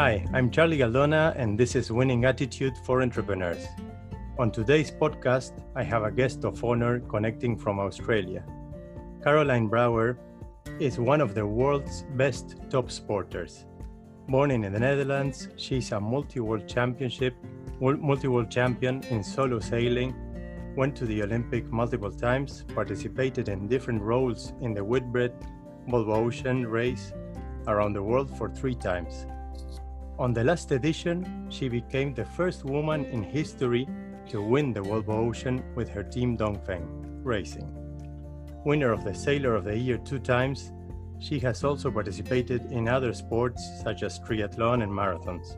Hi, 0.00 0.24
I'm 0.32 0.48
Charlie 0.48 0.78
Galdona, 0.78 1.34
and 1.36 1.58
this 1.58 1.74
is 1.74 1.90
Winning 1.90 2.24
Attitude 2.24 2.74
for 2.84 3.02
Entrepreneurs. 3.02 3.66
On 4.38 4.48
today's 4.48 4.92
podcast, 4.92 5.60
I 5.74 5.82
have 5.82 6.04
a 6.04 6.12
guest 6.12 6.44
of 6.44 6.62
honor 6.62 7.00
connecting 7.00 7.58
from 7.58 7.80
Australia. 7.80 8.44
Carolijn 9.24 9.68
Brouwer 9.68 10.16
is 10.78 11.00
one 11.00 11.20
of 11.20 11.34
the 11.34 11.44
world's 11.44 12.04
best 12.14 12.58
top 12.70 12.90
sporters. 12.90 13.64
Born 14.28 14.52
in 14.52 14.60
the 14.60 14.70
Netherlands, 14.70 15.48
she's 15.56 15.90
a 15.90 15.98
multi-world 15.98 16.68
championship, 16.68 17.34
multi-world 17.80 18.52
champion 18.52 19.02
in 19.10 19.24
solo 19.24 19.58
sailing, 19.58 20.14
went 20.76 20.94
to 20.94 21.06
the 21.06 21.24
Olympic 21.24 21.72
multiple 21.72 22.12
times, 22.12 22.64
participated 22.72 23.48
in 23.48 23.66
different 23.66 24.00
roles 24.00 24.52
in 24.60 24.74
the 24.74 24.84
Whitbread 24.84 25.32
Volvo 25.88 26.18
Ocean 26.18 26.68
race 26.68 27.12
around 27.66 27.94
the 27.94 28.02
world 28.02 28.30
for 28.38 28.48
three 28.48 28.76
times. 28.76 29.26
On 30.18 30.32
the 30.32 30.42
last 30.42 30.72
edition, 30.72 31.46
she 31.48 31.68
became 31.68 32.12
the 32.12 32.24
first 32.24 32.64
woman 32.64 33.04
in 33.04 33.22
history 33.22 33.86
to 34.28 34.42
win 34.42 34.72
the 34.72 34.80
Volvo 34.80 35.10
Ocean 35.10 35.62
with 35.76 35.88
her 35.90 36.02
team 36.02 36.36
Dongfeng 36.36 36.84
Racing. 37.22 37.72
Winner 38.64 38.90
of 38.90 39.04
the 39.04 39.14
Sailor 39.14 39.54
of 39.54 39.62
the 39.62 39.78
Year 39.78 39.96
two 39.96 40.18
times, 40.18 40.72
she 41.20 41.38
has 41.38 41.62
also 41.62 41.88
participated 41.92 42.72
in 42.72 42.88
other 42.88 43.14
sports 43.14 43.62
such 43.84 44.02
as 44.02 44.18
triathlon 44.18 44.82
and 44.82 44.90
marathons. 44.90 45.56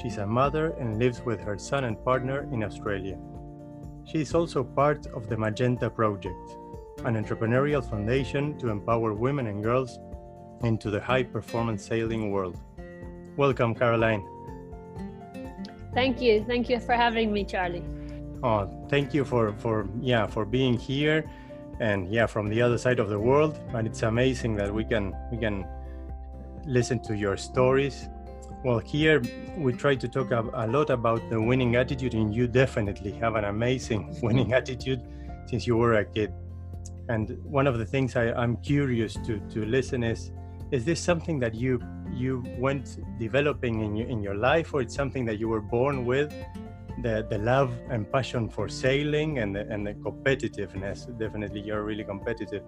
She's 0.00 0.16
a 0.16 0.26
mother 0.26 0.70
and 0.80 0.98
lives 0.98 1.20
with 1.20 1.40
her 1.40 1.58
son 1.58 1.84
and 1.84 2.02
partner 2.02 2.48
in 2.50 2.64
Australia. 2.64 3.18
She 4.06 4.22
is 4.22 4.34
also 4.34 4.64
part 4.64 5.06
of 5.08 5.28
the 5.28 5.36
Magenta 5.36 5.90
Project, 5.90 6.50
an 7.04 7.22
entrepreneurial 7.22 7.84
foundation 7.86 8.58
to 8.58 8.70
empower 8.70 9.12
women 9.12 9.48
and 9.48 9.62
girls 9.62 9.98
into 10.62 10.90
the 10.90 11.00
high 11.00 11.24
performance 11.24 11.84
sailing 11.84 12.30
world. 12.30 12.56
Welcome, 13.36 13.74
Carolijn. 13.74 14.22
Thank 15.94 16.20
you. 16.20 16.44
Thank 16.46 16.68
you 16.68 16.80
for 16.80 16.94
having 16.94 17.32
me, 17.32 17.44
Charlie. 17.44 17.84
Oh, 18.42 18.68
thank 18.88 19.14
you 19.14 19.24
for, 19.24 19.52
for 19.54 19.88
yeah 20.00 20.26
for 20.26 20.44
being 20.44 20.76
here 20.76 21.24
and 21.80 22.08
yeah 22.12 22.26
from 22.26 22.48
the 22.48 22.60
other 22.60 22.78
side 22.78 22.98
of 22.98 23.08
the 23.08 23.18
world 23.18 23.58
and 23.74 23.86
it's 23.86 24.02
amazing 24.02 24.54
that 24.56 24.72
we 24.72 24.84
can 24.84 25.14
we 25.30 25.38
can 25.38 25.66
listen 26.66 27.00
to 27.00 27.16
your 27.16 27.36
stories 27.36 28.08
well 28.64 28.78
here 28.78 29.22
we 29.56 29.72
try 29.72 29.94
to 29.94 30.08
talk 30.08 30.30
a, 30.30 30.42
a 30.54 30.66
lot 30.66 30.90
about 30.90 31.20
the 31.30 31.40
winning 31.40 31.76
attitude 31.76 32.14
and 32.14 32.34
you 32.34 32.46
definitely 32.46 33.12
have 33.12 33.36
an 33.36 33.44
amazing 33.44 34.14
winning 34.22 34.52
attitude 34.52 35.00
since 35.46 35.66
you 35.66 35.76
were 35.76 35.94
a 35.94 36.04
kid 36.04 36.32
and 37.08 37.36
one 37.42 37.66
of 37.66 37.78
the 37.78 37.86
things 37.86 38.14
I, 38.16 38.32
i'm 38.32 38.56
curious 38.58 39.14
to 39.26 39.40
to 39.50 39.64
listen 39.64 40.04
is 40.04 40.30
is 40.72 40.84
this 40.86 41.00
something 41.00 41.38
that 41.38 41.54
you 41.54 41.78
you 42.12 42.42
went 42.58 42.98
developing 43.18 43.80
in 43.80 43.94
your, 43.94 44.08
in 44.08 44.22
your 44.22 44.34
life 44.34 44.74
or 44.74 44.80
it's 44.80 44.94
something 44.94 45.24
that 45.26 45.38
you 45.38 45.48
were 45.48 45.60
born 45.60 46.04
with 46.04 46.34
the, 47.02 47.26
the 47.30 47.38
love 47.38 47.72
and 47.90 48.10
passion 48.10 48.48
for 48.48 48.68
sailing 48.68 49.38
and 49.38 49.56
the, 49.56 49.66
and 49.70 49.86
the 49.86 49.94
competitiveness. 49.94 51.06
Definitely, 51.18 51.60
you're 51.60 51.84
really 51.84 52.04
competitive. 52.04 52.64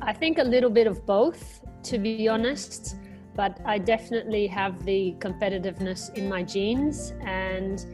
I 0.00 0.12
think 0.12 0.38
a 0.38 0.44
little 0.44 0.70
bit 0.70 0.86
of 0.86 1.04
both, 1.04 1.60
to 1.84 1.98
be 1.98 2.28
honest. 2.28 2.96
But 3.34 3.60
I 3.64 3.78
definitely 3.78 4.46
have 4.48 4.84
the 4.84 5.14
competitiveness 5.20 6.12
in 6.16 6.28
my 6.28 6.42
genes, 6.42 7.12
and 7.24 7.84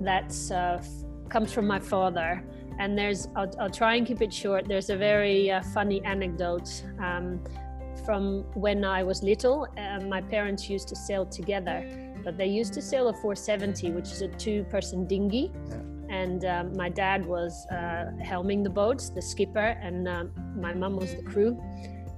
that's 0.00 0.50
uh, 0.50 0.82
comes 1.30 1.52
from 1.52 1.66
my 1.66 1.78
father. 1.78 2.44
And 2.80 2.98
there's, 2.98 3.28
I'll, 3.36 3.52
I'll, 3.60 3.70
try 3.70 3.94
and 3.96 4.06
keep 4.06 4.22
it 4.22 4.32
short. 4.32 4.66
There's 4.66 4.90
a 4.90 4.96
very 4.96 5.50
uh, 5.50 5.62
funny 5.74 6.02
anecdote 6.04 6.70
um, 6.98 7.44
from 8.04 8.44
when 8.54 8.84
I 8.84 9.02
was 9.02 9.22
little. 9.22 9.68
Uh, 9.76 10.00
my 10.00 10.22
parents 10.22 10.68
used 10.68 10.88
to 10.88 10.96
sail 10.96 11.24
together 11.26 11.78
but 12.24 12.36
they 12.36 12.46
used 12.46 12.72
to 12.74 12.82
sail 12.82 13.08
a 13.08 13.12
470, 13.12 13.90
which 13.92 14.10
is 14.10 14.22
a 14.22 14.28
two 14.28 14.64
person 14.64 15.06
dinghy. 15.06 15.52
And 16.08 16.44
um, 16.44 16.76
my 16.76 16.88
dad 16.88 17.24
was 17.24 17.66
uh, 17.70 18.10
helming 18.22 18.64
the 18.64 18.70
boats, 18.70 19.10
the 19.10 19.22
skipper, 19.22 19.78
and 19.80 20.08
um, 20.08 20.32
my 20.56 20.74
mum 20.74 20.96
was 20.96 21.14
the 21.14 21.22
crew. 21.22 21.60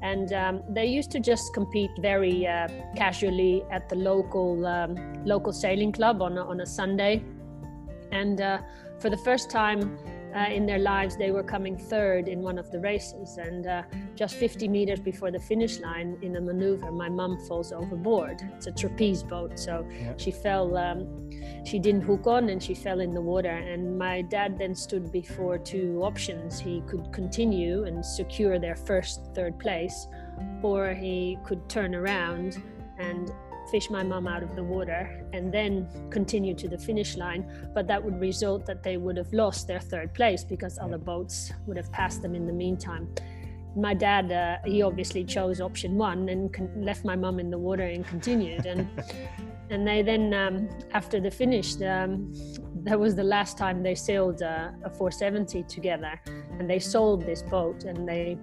And 0.00 0.32
um, 0.32 0.62
they 0.69 0.86
used 0.86 1.10
to 1.12 1.20
just 1.20 1.53
compete 1.54 1.91
very 2.00 2.47
uh, 2.47 2.69
casually 2.97 3.62
at 3.70 3.88
the 3.88 3.94
local 3.94 4.66
um, 4.66 4.97
local 5.25 5.53
sailing 5.53 5.92
club 5.92 6.22
on 6.22 6.38
a, 6.38 6.44
on 6.44 6.60
a 6.60 6.66
Sunday. 6.66 7.22
And 8.10 8.41
uh, 8.41 8.59
for 8.98 9.10
the 9.10 9.19
first 9.19 9.50
time, 9.50 9.97
uh, 10.34 10.50
in 10.50 10.66
their 10.66 10.78
lives, 10.78 11.16
they 11.16 11.31
were 11.31 11.43
coming 11.43 11.76
third 11.76 12.28
in 12.28 12.41
one 12.41 12.59
of 12.59 12.70
the 12.70 12.81
races. 12.81 13.38
And 13.38 13.66
uh, 13.66 13.82
just 14.15 14.37
50 14.37 14.69
meters 14.69 15.00
before 15.00 15.31
the 15.31 15.41
finish 15.41 15.78
line, 15.81 16.19
in 16.22 16.37
a 16.37 16.41
maneuver, 16.41 16.91
my 16.91 17.09
mum 17.09 17.38
falls 17.47 17.72
overboard. 17.72 18.41
It's 18.56 18.66
a 18.66 18.72
trapeze 18.72 19.22
boat. 19.22 19.59
So 19.59 19.87
yeah. 19.91 20.15
she 20.16 20.31
fell, 20.31 20.76
um, 20.76 21.31
she 21.65 21.78
didn't 21.78 22.03
hook 22.03 22.26
on 22.26 22.48
and 22.48 22.62
she 22.62 22.75
fell 22.75 23.00
in 23.00 23.10
the 23.10 23.21
water. 23.21 23.50
And 23.50 23.98
my 23.98 24.22
dad 24.22 24.59
then 24.59 24.75
stood 24.75 25.12
before 25.12 25.59
two 25.59 26.00
options. 26.03 26.59
He 26.59 26.82
could 26.88 27.12
continue 27.12 27.84
and 27.84 28.04
secure 28.04 28.59
their 28.59 28.76
first 28.76 29.21
third 29.34 29.59
place, 29.59 30.06
or 30.62 30.94
he 30.94 31.38
could 31.44 31.69
turn 31.69 31.94
around 31.94 32.62
and 32.98 33.32
fish 33.70 33.90
my 33.90 34.02
mum 34.02 34.26
out 34.26 34.42
of 34.42 34.54
the 34.56 34.62
water 34.62 35.24
and 35.32 35.52
then 35.52 35.88
continue 36.10 36.54
to 36.54 36.68
the 36.68 36.78
finish 36.78 37.16
line. 37.16 37.44
But 37.74 37.86
that 37.88 38.02
would 38.02 38.20
result 38.20 38.66
that 38.66 38.82
they 38.82 38.96
would 38.96 39.16
have 39.16 39.32
lost 39.32 39.66
their 39.66 39.80
third 39.80 40.14
place 40.14 40.44
because 40.44 40.78
other 40.78 40.98
boats 40.98 41.52
would 41.66 41.76
have 41.76 41.90
passed 41.92 42.22
them 42.22 42.34
in 42.34 42.46
the 42.46 42.52
meantime. 42.52 43.08
My 43.74 43.94
dad, 43.94 44.30
uh, 44.30 44.58
he 44.66 44.82
obviously 44.82 45.24
chose 45.24 45.60
option 45.60 45.96
one 45.96 46.28
and 46.28 46.52
con- 46.52 46.70
left 46.76 47.04
my 47.04 47.16
mum 47.16 47.40
in 47.40 47.50
the 47.50 47.58
water 47.58 47.84
and 47.84 48.06
continued. 48.06 48.66
And 48.66 48.88
and 49.70 49.86
they 49.86 50.02
then, 50.02 50.34
um, 50.34 50.68
after 50.92 51.18
the 51.18 51.30
finish, 51.30 51.80
um, 51.80 52.30
that 52.84 53.00
was 53.00 53.14
the 53.14 53.24
last 53.24 53.56
time 53.56 53.82
they 53.82 53.94
sailed 53.94 54.42
uh, 54.42 54.70
a 54.84 54.90
470 54.90 55.62
together. 55.62 56.20
And 56.58 56.68
they 56.68 56.78
sold 56.78 57.24
this 57.24 57.42
boat 57.42 57.84
and 57.84 58.06
they 58.06 58.36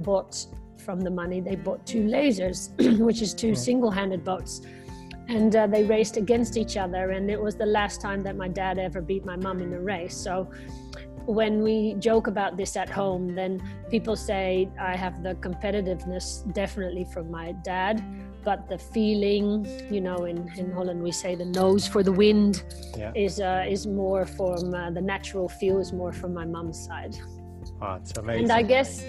bought 0.00 0.46
from 0.76 1.00
the 1.00 1.10
money, 1.10 1.40
they 1.40 1.56
bought 1.56 1.86
two 1.86 2.04
lasers, 2.04 2.70
which 2.98 3.22
is 3.22 3.34
two 3.34 3.54
single 3.54 3.90
handed 3.90 4.24
boats. 4.24 4.62
And 5.28 5.56
uh, 5.56 5.66
they 5.66 5.84
raced 5.84 6.16
against 6.16 6.56
each 6.56 6.76
other. 6.76 7.12
And 7.12 7.30
it 7.30 7.40
was 7.40 7.56
the 7.56 7.66
last 7.66 8.00
time 8.00 8.22
that 8.24 8.36
my 8.36 8.48
dad 8.48 8.78
ever 8.78 9.00
beat 9.00 9.24
my 9.24 9.36
mum 9.36 9.60
in 9.60 9.72
a 9.72 9.80
race. 9.80 10.14
So 10.14 10.50
when 11.26 11.62
we 11.62 11.94
joke 11.98 12.26
about 12.26 12.56
this 12.56 12.76
at 12.76 12.88
home, 12.88 13.34
then 13.34 13.62
people 13.90 14.16
say 14.16 14.68
I 14.78 14.96
have 14.96 15.22
the 15.22 15.34
competitiveness 15.36 16.52
definitely 16.52 17.04
from 17.04 17.30
my 17.30 17.52
dad, 17.64 18.04
but 18.44 18.68
the 18.68 18.78
feeling, 18.78 19.66
you 19.90 20.00
know, 20.00 20.24
in, 20.26 20.50
in 20.56 20.70
Holland 20.70 21.02
we 21.02 21.12
say 21.12 21.34
the 21.34 21.46
nose 21.46 21.86
for 21.86 22.02
the 22.02 22.12
wind 22.12 22.64
yeah. 22.96 23.12
is 23.14 23.40
uh, 23.40 23.64
is 23.66 23.86
more 23.86 24.26
from 24.26 24.74
uh, 24.74 24.90
the 24.90 25.00
natural 25.00 25.48
feel 25.48 25.78
is 25.78 25.92
more 25.92 26.12
from 26.12 26.34
my 26.34 26.44
mom's 26.44 26.84
side. 26.84 27.16
Oh, 27.80 27.94
it's 27.94 28.16
amazing. 28.18 28.42
And 28.44 28.52
I 28.52 28.62
guess 28.62 29.02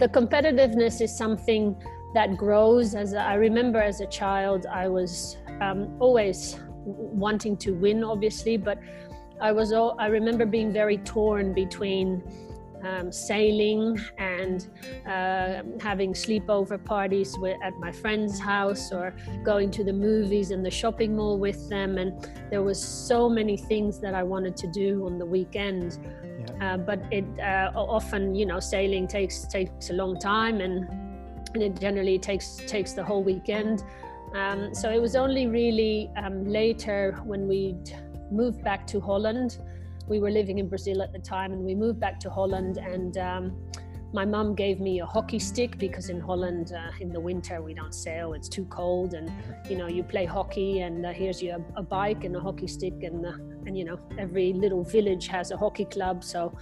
the 0.00 0.08
competitiveness 0.08 1.02
is 1.02 1.14
something 1.14 1.76
that 2.14 2.36
grows. 2.36 2.94
As 2.94 3.14
I 3.14 3.34
remember 3.34 3.80
as 3.80 4.00
a 4.00 4.06
child, 4.06 4.64
I 4.64 4.88
was 4.88 5.36
um, 5.60 5.94
always 6.00 6.58
wanting 6.84 7.56
to 7.58 7.72
win, 7.72 8.02
obviously, 8.02 8.56
but 8.56 8.78
I 9.40 9.52
was. 9.52 9.72
All, 9.72 9.94
I 9.98 10.06
remember 10.06 10.46
being 10.46 10.72
very 10.72 10.96
torn 10.98 11.52
between 11.52 12.22
um, 12.84 13.12
sailing 13.12 13.98
and 14.18 14.68
uh, 15.06 15.62
having 15.80 16.12
sleepover 16.12 16.82
parties 16.84 17.36
with, 17.38 17.56
at 17.62 17.74
my 17.74 17.92
friend's 17.92 18.38
house 18.38 18.92
or 18.92 19.14
going 19.44 19.70
to 19.72 19.84
the 19.84 19.92
movies 19.92 20.50
and 20.50 20.64
the 20.64 20.70
shopping 20.70 21.16
mall 21.16 21.38
with 21.38 21.68
them. 21.68 21.98
And 21.98 22.28
there 22.50 22.62
was 22.62 22.82
so 22.82 23.28
many 23.28 23.56
things 23.56 24.00
that 24.00 24.14
I 24.14 24.22
wanted 24.22 24.56
to 24.58 24.66
do 24.68 25.06
on 25.06 25.18
the 25.18 25.26
weekend. 25.26 25.98
Yeah. 26.38 26.74
Uh, 26.74 26.76
but 26.78 27.00
it 27.10 27.24
uh, 27.38 27.70
often, 27.74 28.34
you 28.34 28.46
know, 28.46 28.60
sailing 28.60 29.06
takes 29.06 29.46
takes 29.46 29.90
a 29.90 29.92
long 29.92 30.18
time, 30.18 30.60
and, 30.60 30.88
and 31.54 31.62
it 31.62 31.80
generally 31.80 32.18
takes 32.18 32.56
takes 32.66 32.92
the 32.92 33.04
whole 33.04 33.22
weekend. 33.22 33.82
Um, 34.34 34.74
so 34.74 34.90
it 34.90 35.00
was 35.00 35.16
only 35.16 35.46
really 35.46 36.10
um, 36.16 36.44
later 36.44 37.18
when 37.24 37.48
we 37.48 37.76
moved 38.30 38.62
back 38.62 38.86
to 38.88 39.00
Holland 39.00 39.58
we 40.10 40.18
were 40.18 40.30
living 40.30 40.58
in 40.58 40.68
Brazil 40.68 41.00
at 41.02 41.12
the 41.12 41.20
time, 41.20 41.52
and 41.52 41.64
we 41.64 41.74
moved 41.74 42.00
back 42.00 42.18
to 42.20 42.28
Holland. 42.28 42.78
And 42.78 43.16
um, 43.16 43.56
my 44.12 44.24
mum 44.24 44.56
gave 44.56 44.80
me 44.80 44.98
a 44.98 45.06
hockey 45.06 45.38
stick 45.38 45.78
because 45.78 46.10
in 46.10 46.18
Holland, 46.18 46.72
uh, 46.76 46.90
in 47.00 47.12
the 47.12 47.20
winter, 47.20 47.62
we 47.62 47.74
don't 47.74 47.94
sail; 47.94 48.32
it's 48.32 48.48
too 48.48 48.64
cold. 48.64 49.14
And 49.14 49.32
you 49.70 49.76
know, 49.76 49.86
you 49.86 50.02
play 50.02 50.24
hockey, 50.26 50.80
and 50.80 51.06
uh, 51.06 51.12
here's 51.12 51.40
your 51.40 51.64
a, 51.76 51.82
bike 51.82 52.24
and 52.24 52.34
a 52.34 52.40
hockey 52.40 52.66
stick, 52.66 53.04
and 53.04 53.24
uh, 53.24 53.32
and 53.66 53.78
you 53.78 53.84
know, 53.84 54.00
every 54.18 54.52
little 54.52 54.82
village 54.82 55.28
has 55.28 55.52
a 55.52 55.56
hockey 55.56 55.84
club. 55.84 56.24
So 56.24 56.58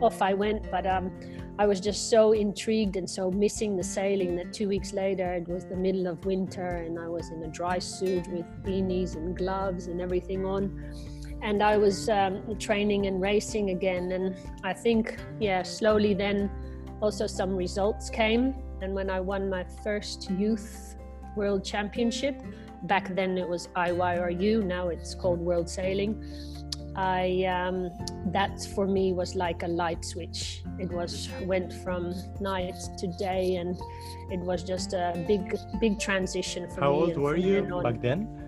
off 0.00 0.22
I 0.22 0.32
went. 0.32 0.70
But 0.70 0.86
um, 0.86 1.10
I 1.58 1.66
was 1.66 1.80
just 1.80 2.08
so 2.08 2.32
intrigued 2.32 2.94
and 2.94 3.10
so 3.10 3.32
missing 3.32 3.76
the 3.76 3.84
sailing 3.84 4.36
that 4.36 4.52
two 4.52 4.68
weeks 4.68 4.92
later 4.92 5.34
it 5.34 5.48
was 5.48 5.64
the 5.64 5.76
middle 5.76 6.06
of 6.06 6.24
winter, 6.24 6.68
and 6.86 7.00
I 7.00 7.08
was 7.08 7.30
in 7.30 7.42
a 7.42 7.48
dry 7.48 7.80
suit 7.80 8.28
with 8.28 8.46
beanies 8.62 9.16
and 9.16 9.36
gloves 9.36 9.88
and 9.88 10.00
everything 10.00 10.46
on 10.46 10.62
and 11.42 11.62
I 11.62 11.76
was 11.76 12.08
um, 12.08 12.56
training 12.58 13.06
and 13.06 13.20
racing 13.20 13.70
again. 13.70 14.12
And 14.12 14.36
I 14.64 14.72
think, 14.72 15.18
yeah, 15.40 15.62
slowly 15.62 16.14
then 16.14 16.50
also 17.00 17.26
some 17.26 17.56
results 17.56 18.08
came. 18.08 18.54
And 18.80 18.94
when 18.94 19.10
I 19.10 19.20
won 19.20 19.50
my 19.50 19.64
first 19.82 20.30
youth 20.30 20.96
World 21.36 21.64
Championship. 21.64 22.42
Back 22.84 23.14
then 23.14 23.38
it 23.38 23.48
was 23.48 23.68
IYRU, 23.76 24.64
now 24.64 24.88
it's 24.88 25.14
called 25.14 25.38
World 25.40 25.68
Sailing. 25.68 26.22
I 26.94 27.44
um, 27.44 27.90
that 28.32 28.62
for 28.74 28.86
me 28.86 29.14
was 29.14 29.34
like 29.34 29.62
a 29.62 29.68
light 29.68 30.04
switch. 30.04 30.62
It 30.78 30.90
was 30.90 31.30
went 31.44 31.72
from 31.72 32.12
night 32.38 32.74
to 32.98 33.06
day, 33.06 33.54
and 33.56 33.80
it 34.30 34.40
was 34.40 34.62
just 34.62 34.92
a 34.92 35.24
big 35.26 35.56
big 35.80 35.98
transition 35.98 36.68
for 36.68 36.80
How 36.80 36.92
me. 36.92 36.96
old 36.98 37.16
were 37.16 37.36
you 37.36 37.62
back 37.82 38.02
then? 38.02 38.41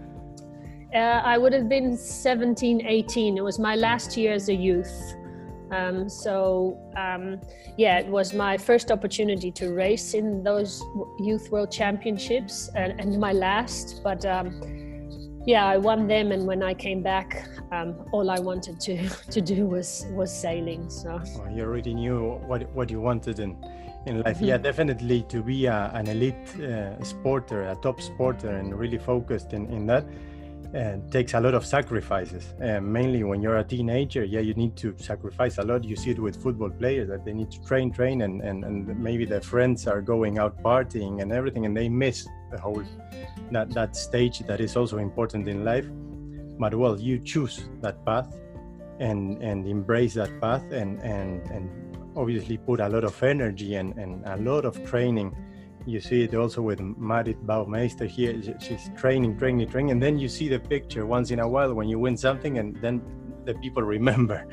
Uh, 0.94 1.20
I 1.25 1.38
would 1.38 1.52
have 1.52 1.69
been 1.69 1.96
17, 1.96 2.87
18. 2.87 3.37
It 3.37 3.43
was 3.43 3.58
my 3.58 3.75
last 3.75 4.17
year 4.17 4.32
as 4.32 4.49
a 4.49 4.55
youth. 4.55 5.17
Um, 5.73 6.08
so 6.08 6.79
um, 6.96 7.41
yeah, 7.76 7.99
it 7.99 8.06
was 8.06 8.32
my 8.32 8.56
first 8.56 8.93
opportunity 8.93 9.50
to 9.52 9.75
race 9.75 10.14
in 10.14 10.44
those 10.44 10.85
youth 11.19 11.50
world 11.50 11.73
championships, 11.73 12.70
and, 12.76 13.00
and 13.00 13.19
my 13.19 13.32
last. 13.32 14.02
But 14.05 14.25
um, 14.25 14.61
yeah, 15.46 15.67
I 15.67 15.79
won 15.79 16.06
them, 16.06 16.31
and 16.31 16.46
when 16.46 16.62
I 16.62 16.75
came 16.75 17.02
back, 17.02 17.49
um, 17.73 17.96
all 18.12 18.31
I 18.31 18.38
wanted 18.38 18.79
to 18.81 19.08
to 19.31 19.41
do 19.41 19.67
was 19.67 20.06
was 20.12 20.31
sailing. 20.32 20.88
So 20.88 21.20
oh, 21.20 21.49
you 21.50 21.64
already 21.64 21.94
knew 21.94 22.38
what 22.46 22.70
what 22.73 22.88
you 22.88 23.00
wanted 23.00 23.41
in 23.41 23.56
in 24.06 24.23
life. 24.23 24.37
Mm-hmm. 24.37 24.44
Yeah, 24.44 24.58
definitely 24.58 25.23
to 25.23 25.43
be 25.43 25.67
a, 25.67 25.91
an 25.94 26.06
elite 26.06 26.49
uh, 26.56 26.94
sporter, 27.02 27.73
a 27.73 27.75
top 27.82 27.99
sporter, 28.00 28.61
and 28.61 28.79
really 28.79 28.99
focused 28.99 29.55
in 29.55 29.67
in 29.67 29.87
that. 29.87 30.05
Uh, 30.74 30.96
takes 31.10 31.34
a 31.34 31.40
lot 31.40 31.54
of 31.54 31.64
sacrifices. 31.64 32.52
Uh, 32.60 32.80
mainly 32.80 33.22
when 33.22 33.40
you're 33.40 33.58
a 33.58 33.64
teenager, 33.64 34.24
yeah, 34.24 34.40
you 34.40 34.54
need 34.54 34.74
to 34.76 34.92
sacrifice 34.98 35.58
a 35.58 35.62
lot. 35.62 35.84
You 35.84 35.94
see 35.94 36.10
it 36.10 36.18
with 36.18 36.42
football 36.42 36.70
players 36.70 37.08
that 37.10 37.24
they 37.24 37.32
need 37.32 37.52
to 37.52 37.62
train, 37.62 37.92
train, 37.92 38.22
and, 38.22 38.42
and, 38.42 38.64
and 38.64 38.98
maybe 38.98 39.24
their 39.24 39.40
friends 39.40 39.86
are 39.86 40.02
going 40.02 40.38
out 40.38 40.60
partying 40.64 41.22
and 41.22 41.30
everything, 41.30 41.64
and 41.64 41.76
they 41.76 41.88
miss 41.88 42.26
the 42.50 42.60
whole 42.60 42.82
that 43.50 43.70
that 43.70 43.96
stage 43.96 44.40
that 44.40 44.60
is 44.60 44.76
also 44.76 44.98
important 44.98 45.48
in 45.48 45.64
life 45.64 45.86
but 46.58 46.74
well 46.74 46.98
you 46.98 47.18
choose 47.18 47.68
that 47.80 48.04
path 48.04 48.36
and 49.00 49.42
and 49.42 49.66
embrace 49.66 50.14
that 50.14 50.40
path 50.40 50.64
and 50.72 51.00
and 51.02 51.42
and 51.50 51.70
obviously 52.16 52.56
put 52.56 52.80
a 52.80 52.88
lot 52.88 53.04
of 53.04 53.22
energy 53.22 53.74
and 53.74 53.96
and 53.98 54.24
a 54.26 54.36
lot 54.36 54.64
of 54.64 54.74
training 54.84 55.34
you 55.86 56.00
see 56.00 56.22
it 56.22 56.34
also 56.34 56.62
with 56.62 56.81
Marit 56.81 57.46
Bouwmeester 57.46 58.06
here 58.06 58.40
she's 58.60 58.90
training 58.96 59.38
training 59.38 59.69
training 59.69 59.90
and 59.90 60.02
then 60.02 60.19
you 60.19 60.28
see 60.28 60.48
the 60.48 60.58
picture 60.58 61.06
once 61.06 61.31
in 61.31 61.40
a 61.40 61.48
while 61.48 61.75
when 61.75 61.88
you 61.88 61.98
win 61.98 62.16
something 62.16 62.58
and 62.58 62.76
then 62.76 63.02
the 63.44 63.54
people 63.54 63.82
remember 63.96 64.46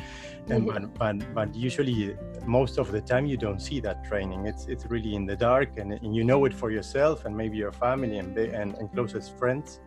and 0.50 0.68
mm-hmm. 0.68 0.86
but, 0.98 1.18
but, 1.20 1.34
but 1.34 1.56
usually 1.56 2.16
most 2.46 2.78
of 2.78 2.92
the 2.92 3.02
time 3.02 3.26
you 3.26 3.38
don't 3.38 3.62
see 3.62 3.80
that 3.80 4.04
training 4.04 4.46
it's 4.46 4.66
it's 4.66 4.86
really 4.88 5.16
in 5.16 5.26
the 5.26 5.36
dark 5.36 5.78
and, 5.78 5.94
and 5.94 6.16
you 6.16 6.24
know 6.24 6.44
it 6.46 6.54
for 6.54 6.72
yourself 6.72 7.26
and 7.26 7.36
maybe 7.36 7.58
your 7.58 7.72
family 7.72 8.18
and, 8.18 8.38
and, 8.38 8.76
and 8.76 8.92
closest 8.92 9.38
friends 9.38 9.80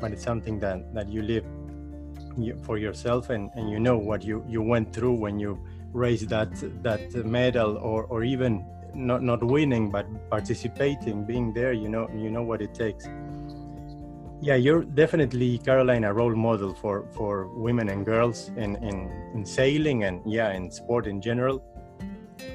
but 0.00 0.12
it's 0.12 0.24
something 0.24 0.58
that 0.58 0.92
that 0.94 1.08
you 1.08 1.22
live 1.22 1.44
for 2.62 2.78
yourself 2.78 3.30
and, 3.30 3.50
and 3.54 3.70
you 3.70 3.78
know 3.78 3.98
what 3.98 4.24
you 4.24 4.44
you 4.48 4.62
went 4.62 4.92
through 4.92 5.12
when 5.12 5.38
you 5.38 5.58
raised 5.92 6.28
that 6.28 6.50
that 6.82 7.12
medal 7.24 7.76
or 7.78 8.04
or 8.04 8.22
even 8.24 8.64
not 8.94 9.22
not 9.22 9.42
winning 9.42 9.90
but 9.90 10.06
participating 10.30 11.24
being 11.24 11.52
there 11.52 11.72
you 11.72 11.88
know 11.88 12.08
you 12.14 12.30
know 12.30 12.42
what 12.42 12.60
it 12.62 12.74
takes. 12.74 13.08
Yeah 14.40 14.54
you're 14.54 14.84
definitely 14.84 15.58
carolijn 15.58 16.04
a 16.08 16.12
role 16.12 16.34
model 16.34 16.74
for 16.74 17.04
for 17.12 17.48
women 17.56 17.88
and 17.88 18.04
girls 18.06 18.50
in 18.56 18.76
in, 18.76 19.10
in 19.34 19.44
sailing 19.44 20.04
and 20.04 20.20
yeah 20.26 20.52
in 20.52 20.70
sport 20.70 21.06
in 21.06 21.20
general. 21.20 21.62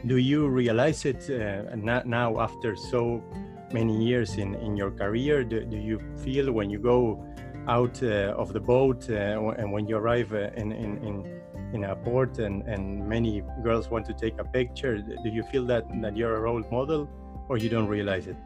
Do 0.05 0.17
you 0.17 0.47
realize 0.47 1.05
it 1.05 1.29
uh, 1.29 1.75
now 2.05 2.39
after 2.39 2.75
so 2.75 3.23
many 3.71 4.03
years 4.03 4.37
in 4.37 4.55
in 4.55 4.75
your 4.75 4.91
career? 4.91 5.43
Do, 5.43 5.63
do 5.63 5.77
you 5.77 5.99
feel 6.23 6.51
when 6.51 6.69
you 6.69 6.79
go 6.79 7.23
out 7.67 8.01
uh, 8.03 8.33
of 8.37 8.53
the 8.53 8.59
boat 8.59 9.09
uh, 9.09 9.13
and 9.57 9.71
when 9.71 9.87
you 9.87 9.97
arrive 9.97 10.33
uh, 10.33 10.49
in, 10.55 10.71
in, 10.71 10.97
in, 11.03 11.41
in 11.73 11.83
a 11.85 11.95
port 11.95 12.39
and, 12.39 12.63
and 12.63 13.07
many 13.07 13.43
girls 13.63 13.89
want 13.89 14.05
to 14.05 14.13
take 14.13 14.37
a 14.39 14.43
picture 14.43 14.97
do 14.97 15.29
you 15.29 15.43
feel 15.43 15.65
that, 15.65 15.85
that 16.01 16.15
you're 16.15 16.35
a 16.35 16.39
role 16.39 16.63
model 16.71 17.09
or 17.49 17.57
you 17.57 17.69
don't 17.69 17.87
realize 17.87 18.27
it 18.27 18.37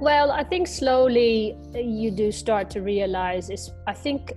well 0.00 0.30
i 0.32 0.42
think 0.42 0.66
slowly 0.66 1.56
you 1.74 2.10
do 2.10 2.32
start 2.32 2.70
to 2.70 2.80
realize 2.80 3.50
is 3.50 3.70
i 3.86 3.92
think 3.92 4.32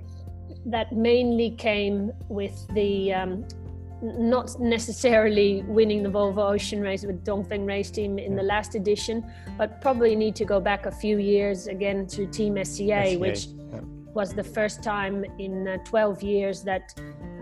that 0.65 0.91
mainly 0.93 1.51
came 1.51 2.11
with 2.29 2.67
the 2.73 3.13
um, 3.13 3.45
not 4.03 4.59
necessarily 4.59 5.63
winning 5.63 6.03
the 6.03 6.09
Volvo 6.09 6.53
Ocean 6.53 6.81
Race 6.81 7.03
with 7.03 7.23
Dongfeng 7.23 7.65
Race 7.65 7.89
Team 7.89 8.19
in 8.19 8.35
the 8.35 8.43
last 8.43 8.75
edition, 8.75 9.25
but 9.57 9.79
probably 9.79 10.15
need 10.15 10.35
to 10.35 10.45
go 10.45 10.59
back 10.59 10.85
a 10.85 10.91
few 10.91 11.19
years 11.19 11.67
again 11.67 12.05
to 12.07 12.27
Team 12.27 12.61
SCA, 12.63 13.11
SCA. 13.11 13.17
which 13.17 13.45
yeah. 13.45 13.79
Was 14.13 14.33
the 14.33 14.43
first 14.43 14.83
time 14.83 15.25
in 15.39 15.67
uh, 15.67 15.77
12 15.83 16.23
years 16.23 16.63
that 16.63 16.93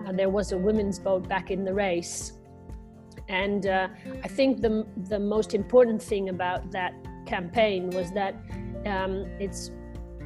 uh, 0.06 0.12
there 0.12 0.30
was 0.30 0.52
a 0.52 0.58
women's 0.58 1.00
boat 1.00 1.28
back 1.28 1.52
in 1.52 1.64
the 1.64 1.74
race. 1.74 2.34
And 3.28 3.68
uh, 3.68 3.88
I 4.24 4.28
think 4.28 4.62
the 4.62 4.86
the 5.10 5.20
most 5.20 5.54
important 5.54 6.02
thing 6.02 6.30
about 6.30 6.72
that 6.72 6.94
campaign 7.26 7.90
was 7.92 8.12
that 8.12 8.36
um, 8.86 9.26
it's 9.40 9.72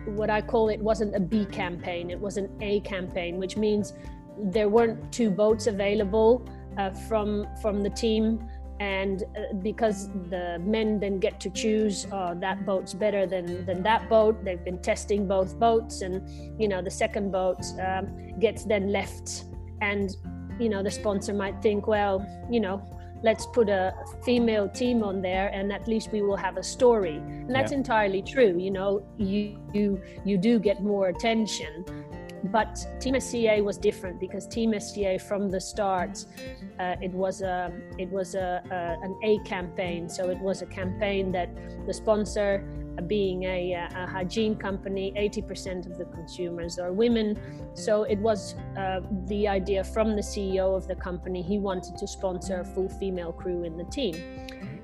what 0.06 0.30
I 0.30 0.42
call 0.42 0.70
it 0.70 0.80
wasn't 0.80 1.16
a 1.16 1.20
B 1.20 1.46
campaign; 1.46 2.10
it 2.10 2.20
was 2.20 2.38
an 2.38 2.50
A 2.62 2.80
campaign, 2.82 3.38
which 3.38 3.58
means 3.58 3.94
there 4.40 4.70
weren't 4.70 5.12
two 5.12 5.30
boats 5.30 5.68
available 5.68 6.48
uh, 6.78 6.92
from 7.08 7.48
from 7.62 7.84
the 7.84 7.90
team 7.90 8.48
and 8.80 9.24
uh, 9.24 9.54
because 9.62 10.10
the 10.30 10.60
men 10.60 11.00
then 11.00 11.20
get 11.20 11.40
to 11.40 11.50
choose 11.50 12.08
uh, 12.12 12.34
that 12.36 12.66
boat's 12.66 12.94
better 12.94 13.26
than 13.26 13.66
than 13.66 13.82
that 13.84 14.10
boat 14.10 14.44
they've 14.44 14.64
been 14.66 14.80
testing 14.80 15.28
both 15.28 15.58
boats 15.58 16.02
and 16.02 16.28
you 16.60 16.68
know 16.68 16.82
the 16.82 16.92
second 16.92 17.32
boat 17.32 17.64
um, 17.86 18.38
gets 18.40 18.66
then 18.66 18.92
left. 18.92 19.46
And 19.82 20.16
you 20.60 20.70
know 20.70 20.84
the 20.84 20.92
sponsor 20.92 21.34
might 21.34 21.62
think 21.62 21.88
well 21.88 22.26
you 22.50 22.60
know 22.60 22.82
let's 23.24 23.46
put 23.46 23.70
a 23.70 23.94
female 24.24 24.70
team 24.70 25.04
on 25.04 25.22
there 25.22 25.50
and 25.54 25.72
at 25.72 25.88
least 25.88 26.12
we 26.12 26.22
will 26.22 26.36
have 26.36 26.58
a 26.58 26.64
story. 26.64 27.18
And 27.18 27.54
that's 27.54 27.72
yeah. 27.72 27.78
entirely 27.78 28.22
true 28.22 28.58
you 28.58 28.72
know 28.72 29.06
you 29.18 29.58
you 29.74 30.02
you 30.26 30.38
do 30.38 30.60
get 30.60 30.84
more 30.84 31.08
attention 31.08 31.86
but 32.52 32.86
Team 33.00 33.20
SCA 33.20 33.62
was 33.64 33.78
different 33.78 34.20
because 34.20 34.48
Team 34.48 34.78
SCA 34.80 35.20
from 35.20 35.50
the 35.50 35.60
start, 35.60 36.26
uh, 36.80 36.96
it 37.02 37.12
was 37.12 37.42
a 37.42 37.72
it 37.98 38.10
was 38.10 38.36
a, 38.36 38.62
a, 38.72 39.06
an 39.06 39.18
A 39.24 39.40
campaign. 39.48 40.10
So 40.10 40.30
it 40.30 40.40
was 40.40 40.62
a 40.62 40.66
campaign 40.66 41.32
that 41.32 41.50
the 41.86 41.94
sponsor, 41.94 42.66
being 43.08 43.44
a, 43.44 43.74
a 43.74 44.08
hygiene 44.08 44.56
company, 44.56 45.14
80% 45.18 45.86
of 45.86 45.98
the 45.98 46.06
consumers 46.06 46.80
are 46.80 46.94
women. 46.94 47.38
So 47.74 48.04
it 48.04 48.20
was 48.20 48.56
uh, 48.78 49.02
the 49.28 49.48
idea 49.48 49.84
from 49.84 50.16
the 50.16 50.22
CEO 50.22 50.76
of 50.76 50.88
the 50.88 50.96
company. 50.96 51.42
He 51.42 51.60
wanted 51.60 51.98
to 51.98 52.08
sponsor 52.08 52.62
a 52.62 52.66
full 52.66 52.90
female 52.90 53.34
crew 53.34 53.64
in 53.64 53.78
the 53.78 53.86
team. 53.86 54.16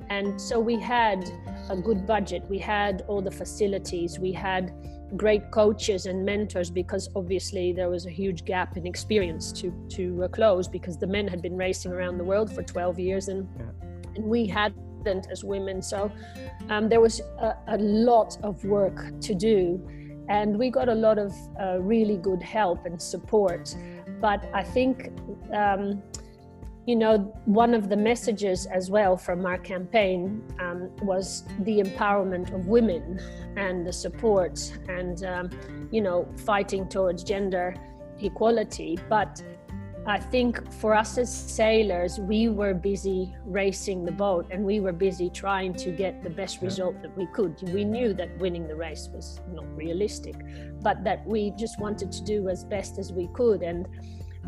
And 0.09 0.39
so 0.39 0.59
we 0.59 0.77
had 0.77 1.23
a 1.69 1.77
good 1.77 2.05
budget. 2.05 2.43
We 2.49 2.57
had 2.57 3.05
all 3.07 3.21
the 3.21 3.31
facilities. 3.31 4.19
We 4.19 4.33
had 4.33 4.73
great 5.17 5.51
coaches 5.51 6.05
and 6.05 6.25
mentors 6.25 6.71
because 6.71 7.09
obviously 7.15 7.73
there 7.73 7.89
was 7.89 8.05
a 8.05 8.09
huge 8.09 8.45
gap 8.45 8.77
in 8.77 8.85
experience 8.85 9.51
to 9.51 9.71
to 9.89 10.23
uh, 10.23 10.27
close 10.27 10.67
because 10.67 10.97
the 10.97 11.07
men 11.07 11.27
had 11.27 11.41
been 11.41 11.57
racing 11.57 11.91
around 11.91 12.17
the 12.17 12.23
world 12.23 12.53
for 12.53 12.63
12 12.63 12.99
years 12.99 13.27
and 13.27 13.47
yeah. 13.57 13.65
and 14.15 14.23
we 14.25 14.45
hadn't 14.45 15.27
as 15.31 15.43
women 15.43 15.81
so 15.81 16.11
um, 16.69 16.87
there 16.87 17.01
was 17.01 17.19
a, 17.39 17.55
a, 17.67 17.77
lot 17.77 18.37
of 18.43 18.63
work 18.63 19.19
to 19.19 19.33
do 19.33 19.81
and 20.29 20.57
we 20.57 20.69
got 20.69 20.87
a 20.87 20.95
lot 20.95 21.17
of 21.17 21.33
uh, 21.59 21.79
really 21.79 22.17
good 22.17 22.41
help 22.41 22.85
and 22.85 23.01
support 23.01 23.75
but 24.21 24.49
i 24.53 24.63
think 24.63 25.11
um, 25.53 26.01
you 26.87 26.95
know, 26.95 27.17
one 27.45 27.73
of 27.73 27.89
the 27.89 27.97
messages 27.97 28.65
as 28.65 28.89
well 28.89 29.15
from 29.15 29.45
our 29.45 29.57
campaign 29.57 30.43
um, 30.59 30.89
was 31.03 31.43
the 31.59 31.79
empowerment 31.79 32.53
of 32.53 32.67
women 32.67 33.19
and 33.55 33.85
the 33.85 33.93
support 33.93 34.59
and, 34.87 35.23
um, 35.23 35.49
you 35.91 36.01
know, 36.01 36.27
fighting 36.37 36.87
towards 36.89 37.23
gender 37.23 37.75
equality. 38.19 38.97
But 39.09 39.43
I 40.07 40.19
think 40.19 40.73
for 40.73 40.95
us 40.95 41.19
as 41.19 41.31
sailors, 41.31 42.19
we 42.19 42.49
were 42.49 42.73
busy 42.73 43.35
racing 43.45 44.03
the 44.03 44.11
boat 44.11 44.47
and 44.49 44.65
we 44.65 44.79
were 44.79 44.93
busy 44.93 45.29
trying 45.29 45.75
to 45.75 45.91
get 45.91 46.23
the 46.23 46.29
best 46.31 46.63
result 46.63 46.99
that 47.03 47.15
we 47.15 47.27
could. 47.27 47.61
We 47.69 47.85
knew 47.85 48.15
that 48.15 48.35
winning 48.39 48.67
the 48.67 48.75
race 48.75 49.07
was 49.13 49.39
not 49.53 49.65
realistic, 49.77 50.35
but 50.81 51.03
that 51.03 51.23
we 51.27 51.51
just 51.51 51.79
wanted 51.79 52.11
to 52.13 52.23
do 52.23 52.49
as 52.49 52.63
best 52.63 52.97
as 52.97 53.13
we 53.13 53.29
could. 53.33 53.61
And 53.61 53.87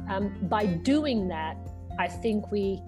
um, 0.10 0.36
by 0.50 0.66
doing 0.66 1.28
that, 1.28 1.58
I 2.00 2.08
think 2.08 2.52
we 2.52 2.82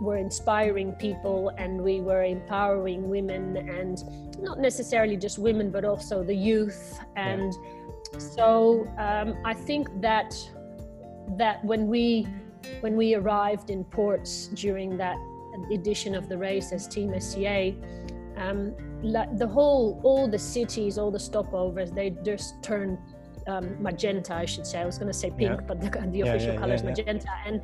were 0.00 0.16
inspiring 0.16 0.92
people 0.92 1.50
and 1.56 1.80
we 1.80 2.00
were 2.00 2.24
empowering 2.24 3.08
women 3.08 3.56
and 3.56 4.02
not 4.40 4.58
necessarily 4.58 5.16
just 5.16 5.38
women 5.38 5.70
but 5.70 5.84
also 5.84 6.24
the 6.24 6.34
youth 6.34 6.98
and 7.14 7.52
yeah. 7.52 8.18
so 8.18 8.84
um, 8.98 9.36
I 9.44 9.54
think 9.54 9.88
that 10.00 10.34
that 11.36 11.64
when 11.64 11.86
we 11.86 12.26
when 12.80 12.96
we 12.96 13.14
arrived 13.14 13.70
in 13.70 13.84
ports 13.84 14.48
during 14.48 14.96
that 14.96 15.16
edition 15.72 16.14
of 16.16 16.28
the 16.28 16.36
race 16.36 16.72
as 16.72 16.88
Team 16.88 17.14
SCA 17.20 17.74
um, 18.38 18.74
the 19.02 19.48
whole, 19.50 20.00
all 20.02 20.28
the 20.28 20.38
cities, 20.38 20.98
all 20.98 21.10
the 21.10 21.18
stopovers, 21.18 21.94
they 21.94 22.10
just 22.24 22.62
turned 22.62 22.98
um, 23.46 23.80
magenta, 23.82 24.34
I 24.34 24.44
should 24.44 24.66
say. 24.66 24.80
I 24.80 24.84
was 24.84 24.98
going 24.98 25.10
to 25.10 25.18
say 25.18 25.30
pink, 25.30 25.60
yeah. 25.60 25.66
but 25.66 25.80
the, 25.80 25.90
the 26.10 26.20
official 26.22 26.54
yeah, 26.54 26.60
color 26.60 26.74
is 26.74 26.82
magenta. 26.82 27.28
And 27.46 27.60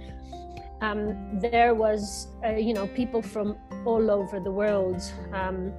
um, 0.84 1.38
there 1.40 1.74
was, 1.74 2.28
uh, 2.44 2.50
you 2.50 2.74
know, 2.74 2.86
people 2.88 3.22
from 3.22 3.56
all 3.84 4.10
over 4.10 4.40
the 4.40 4.50
world, 4.50 5.00
um, 5.32 5.72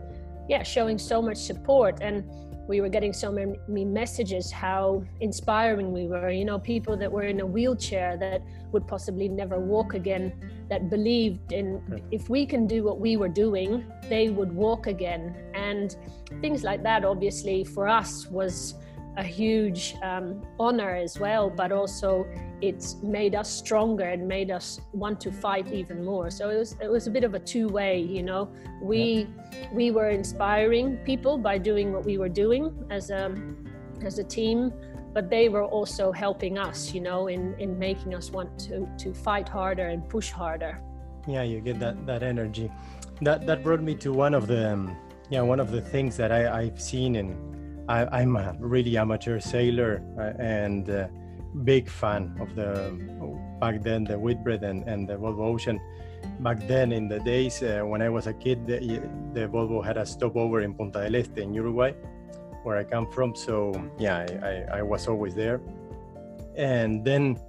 yeah, 0.50 0.63
showing 0.63 0.97
so 0.97 1.21
much 1.21 1.38
support. 1.38 2.00
And 2.01 2.24
we 2.67 2.81
were 2.81 2.89
getting 2.89 3.13
so 3.13 3.31
many 3.31 3.85
messages 3.85 4.51
how 4.51 5.03
inspiring 5.21 5.91
we 5.91 6.07
were 6.07 6.31
you 6.31 6.45
know 6.45 6.57
people 6.57 6.97
that 6.97 7.12
were 7.12 7.21
in 7.24 7.39
a 7.39 7.45
wheelchair 7.45 8.17
that 8.17 8.41
would 8.71 8.88
possibly 8.88 9.27
never 9.29 9.59
walk 9.59 9.93
again 9.93 10.33
that 10.67 10.89
believed 10.89 11.51
in 11.51 11.79
if 12.12 12.27
we 12.27 12.43
can 12.43 12.65
do 12.65 12.83
what 12.83 13.00
we 13.00 13.17
were 13.17 13.29
doing 13.29 13.85
they 14.09 14.29
would 14.29 14.51
walk 14.51 14.88
again 14.88 15.35
and 15.53 15.95
things 16.41 16.63
like 16.63 16.81
that 16.81 17.05
obviously 17.05 17.63
for 17.63 17.88
us 17.88 18.25
was 18.27 18.74
a 19.17 19.24
huge 19.24 19.95
um, 20.01 20.41
honor 20.60 20.95
as 20.95 21.19
well, 21.19 21.50
but 21.50 21.72
also 21.72 22.25
it's 22.62 22.95
made 23.01 23.36
us 23.36 23.50
stronger 23.50 24.03
and 24.03 24.27
made 24.27 24.51
us 24.51 24.81
want 24.93 25.22
to 25.22 25.31
fight 25.31 25.72
even 25.72 26.03
more. 26.03 26.29
So 26.29 26.50
it 26.50 26.57
was 26.57 26.75
it 26.81 26.89
was 26.89 27.07
a 27.07 27.12
bit 27.12 27.24
of 27.24 27.34
a 27.34 27.39
two 27.39 27.67
way, 27.67 28.00
you 28.00 28.24
know. 28.24 28.50
We 28.81 29.27
we 29.74 29.91
were 29.91 30.10
inspiring 30.10 30.98
people 30.98 31.38
by 31.38 31.57
doing 31.57 31.93
what 31.93 32.05
we 32.05 32.17
were 32.17 32.29
doing 32.29 32.74
as 32.89 33.10
a 33.10 33.36
as 34.03 34.19
a 34.19 34.24
team, 34.24 34.74
but 35.13 35.29
they 35.29 35.50
were 35.50 35.63
also 35.63 36.12
helping 36.12 36.57
us, 36.57 36.93
you 36.93 37.01
know, 37.01 37.27
in 37.27 37.55
in 37.60 37.79
making 37.79 38.13
us 38.13 38.31
want 38.31 38.60
to 38.67 38.88
to 38.98 39.13
fight 39.13 39.48
harder 39.48 39.88
and 39.88 40.07
push 40.10 40.29
harder. 40.31 40.81
Yeah, 41.27 41.43
you 41.43 41.62
get 41.62 41.79
that 41.79 42.05
that 42.05 42.24
energy. 42.24 42.69
That 43.22 43.45
that 43.48 43.63
brought 43.63 43.81
me 43.81 43.95
to 43.95 44.12
one 44.12 44.34
of 44.34 44.48
the 44.48 44.74
um, 44.74 44.95
yeah 45.29 45.41
one 45.41 45.62
of 45.62 45.72
the 45.72 45.81
things 45.81 46.17
that 46.17 46.31
I, 46.31 46.63
I've 46.63 46.81
seen 46.81 47.15
in 47.15 47.55
I, 47.88 48.22
am 48.22 48.36
a 48.36 48.56
really 48.60 48.98
amateur 48.98 49.39
sailor 49.39 50.04
uh, 50.18 50.42
and 50.42 50.89
uh, 50.89 51.08
big 51.63 51.89
fan 51.89 52.36
of 52.39 52.56
the 52.56 52.92
back 53.60 53.82
then 53.82 54.04
the 54.04 54.18
Whitbread 54.18 54.63
and, 54.63 54.88
and 54.88 55.08
the 55.08 55.15
Volvo 55.15 55.42
Ocean. 55.42 55.80
Back 56.39 56.68
then, 56.68 56.92
in 56.92 57.08
the 57.08 57.20
days 57.20 57.62
uh, 57.62 57.82
when 57.86 58.01
I 58.01 58.10
was 58.10 58.27
a 58.27 58.34
kid, 58.34 58.65
the, 58.65 58.80
the, 59.34 59.48
Volvo 59.48 59.86
had 59.86 59.98
a 59.98 60.06
stopover 60.06 60.62
in 60.62 60.74
Punta 60.74 61.00
del 61.00 61.15
Este 61.15 61.38
in 61.38 61.54
Uruguay, 61.54 61.92
where 62.63 62.77
I 62.77 62.84
come 62.84 63.10
from. 63.12 63.36
So 63.36 63.72
yeah, 64.00 64.25
I, 64.42 64.48
I, 64.48 64.80
I 64.80 64.82
was 64.82 65.08
always 65.08 65.36
there. 65.36 65.62
And 66.58 67.06
then 67.06 67.39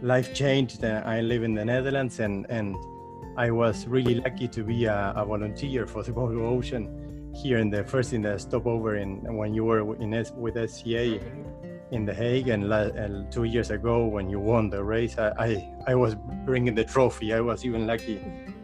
life 0.00 0.32
changed. 0.34 0.82
I 0.84 1.20
live 1.20 1.42
in 1.42 1.54
the 1.54 1.64
Netherlands, 1.64 2.20
and 2.20 2.46
and 2.48 2.74
I 3.36 3.50
was 3.50 3.86
really 3.86 4.14
lucky 4.14 4.48
to 4.48 4.64
be 4.64 4.86
a, 4.86 5.12
a 5.14 5.24
volunteer 5.26 5.86
for 5.86 6.02
the 6.02 6.12
Volvo 6.12 6.48
Ocean 6.48 7.03
here 7.34 7.58
in 7.58 7.68
the 7.70 7.84
first 7.84 8.12
in 8.12 8.22
the 8.22 8.38
stopover 8.38 8.96
in 8.96 9.20
when 9.36 9.52
you 9.54 9.64
were 9.64 9.96
in 9.96 10.14
S, 10.14 10.32
with 10.32 10.54
SCA 10.70 11.20
in 11.90 12.04
The 12.04 12.14
Hague, 12.14 12.48
and, 12.48 12.68
la, 12.68 12.82
and, 12.82 13.30
two 13.30 13.44
years 13.44 13.70
ago 13.70 14.06
when 14.06 14.30
you 14.30 14.40
won 14.40 14.70
the 14.70 14.82
race, 14.82 15.18
I, 15.18 15.32
I, 15.38 15.74
I 15.88 15.94
was 15.94 16.16
bringing 16.44 16.74
the 16.74 16.84
trophy. 16.84 17.34
I 17.34 17.40
was 17.40 17.64
even 17.64 17.86
lucky 17.86 18.20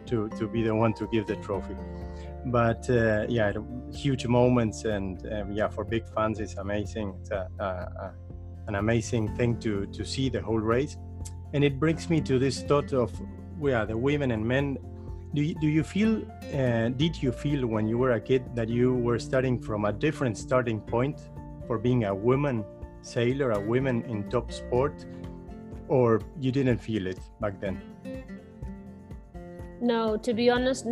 to 0.07 0.29
to 0.29 0.47
be 0.47 0.63
the 0.63 0.73
one 0.73 0.93
to 0.95 1.07
give 1.07 1.27
the 1.27 1.35
trophy. 1.37 1.75
But 2.45 2.89
uh, 2.89 3.25
yeah, 3.29 3.53
huge 3.93 4.25
moments, 4.25 4.85
and 4.85 5.25
um, 5.31 5.51
yeah, 5.51 5.67
for 5.67 5.83
big 5.83 6.03
fans, 6.15 6.39
it's 6.39 6.55
amazing. 6.55 7.13
It's 7.19 7.31
a, 7.31 7.47
a, 7.59 7.65
a, 7.65 8.13
an 8.67 8.75
amazing 8.75 9.35
thing 9.35 9.59
to 9.59 9.85
to 9.87 10.05
see 10.05 10.29
the 10.29 10.41
whole 10.41 10.59
race, 10.59 10.97
and 11.53 11.63
it 11.63 11.79
brings 11.79 12.09
me 12.09 12.21
to 12.21 12.39
this 12.39 12.63
thought 12.63 12.93
of 12.93 13.11
yeah, 13.61 13.85
the 13.85 13.97
women 13.97 14.31
and 14.31 14.45
men 14.45 14.77
do 15.33 15.41
you, 15.41 15.55
do 15.55 15.67
you 15.67 15.83
feel 15.83 16.21
uh, 16.53 16.89
did 16.89 17.21
you 17.21 17.31
feel 17.31 17.65
when 17.65 17.87
you 17.87 17.97
were 17.97 18.11
a 18.11 18.19
kid 18.19 18.43
that 18.53 18.67
you 18.67 18.93
were 18.93 19.17
starting 19.17 19.59
from 19.59 19.85
a 19.85 19.93
different 19.93 20.37
starting 20.37 20.79
point 20.79 21.29
for 21.67 21.77
being 21.77 22.05
a 22.05 22.13
woman 22.13 22.65
sailor 23.01 23.51
a 23.51 23.59
woman 23.59 24.03
in 24.03 24.29
top 24.29 24.51
sport 24.51 25.05
or 25.87 26.21
you 26.39 26.51
didn't 26.51 26.77
feel 26.77 27.07
it 27.07 27.19
back 27.39 27.59
then? 27.61 27.81
No 29.81 30.17
to 30.17 30.33
be 30.33 30.49
honest 30.49 30.85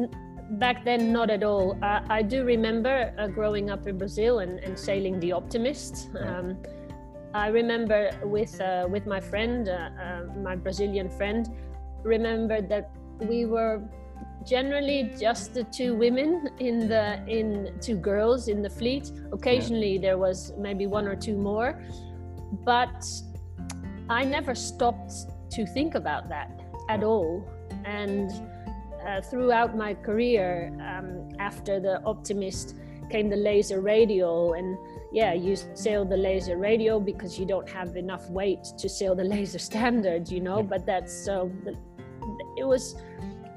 back 0.51 0.83
then 0.83 1.11
not 1.11 1.29
at 1.29 1.43
all. 1.43 1.77
Uh, 1.83 2.01
i 2.09 2.21
do 2.21 2.43
remember 2.43 3.13
uh, 3.17 3.27
growing 3.27 3.69
up 3.69 3.87
in 3.87 3.97
brazil 3.97 4.39
and, 4.39 4.59
and 4.59 4.77
sailing 4.79 5.19
the 5.19 5.33
optimist. 5.33 6.09
Um, 6.17 6.57
i 7.33 7.47
remember 7.47 8.09
with 8.23 8.59
uh, 8.61 8.87
with 8.89 9.05
my 9.05 9.19
friend 9.19 9.67
uh, 9.67 9.89
uh, 10.01 10.23
my 10.41 10.55
brazilian 10.55 11.09
friend 11.09 11.49
remember 12.03 12.61
that 12.61 12.89
we 13.19 13.45
were 13.45 13.83
generally 14.49 15.11
just 15.19 15.53
the 15.53 15.63
two 15.65 15.95
women 15.95 16.49
in 16.59 16.87
the 16.87 17.05
in 17.27 17.71
two 17.79 17.95
girls 17.95 18.47
in 18.47 18.61
the 18.61 18.69
fleet. 18.69 19.11
Occasionally 19.31 19.95
yeah. 19.95 20.01
there 20.01 20.17
was 20.17 20.53
maybe 20.57 20.87
one 20.87 21.07
or 21.07 21.15
two 21.15 21.37
more 21.37 21.69
but 22.65 23.05
i 24.09 24.23
never 24.23 24.55
stopped 24.55 25.13
to 25.51 25.65
think 25.67 25.95
about 25.95 26.29
that 26.29 26.61
at 26.89 27.03
all. 27.03 27.47
And 27.85 28.31
uh, 29.07 29.21
throughout 29.21 29.75
my 29.77 29.93
career 29.93 30.71
um, 30.81 31.29
after 31.39 31.79
the 31.79 32.03
optimist 32.03 32.75
came 33.09 33.29
the 33.29 33.35
laser 33.35 33.81
radial, 33.81 34.53
and 34.53 34.77
yeah 35.11 35.33
you 35.33 35.55
sail 35.73 36.05
the 36.05 36.17
laser 36.17 36.57
radial 36.57 36.99
because 36.99 37.39
you 37.39 37.45
don't 37.45 37.67
have 37.67 37.95
enough 37.95 38.29
weight 38.29 38.63
to 38.77 38.87
sail 38.87 39.15
the 39.15 39.23
laser 39.35 39.59
standard 39.59 40.29
you 40.29 40.39
know 40.39 40.61
but 40.61 40.85
that's 40.85 41.13
so 41.25 41.51
uh, 41.67 41.71
it 42.57 42.63
was 42.63 42.95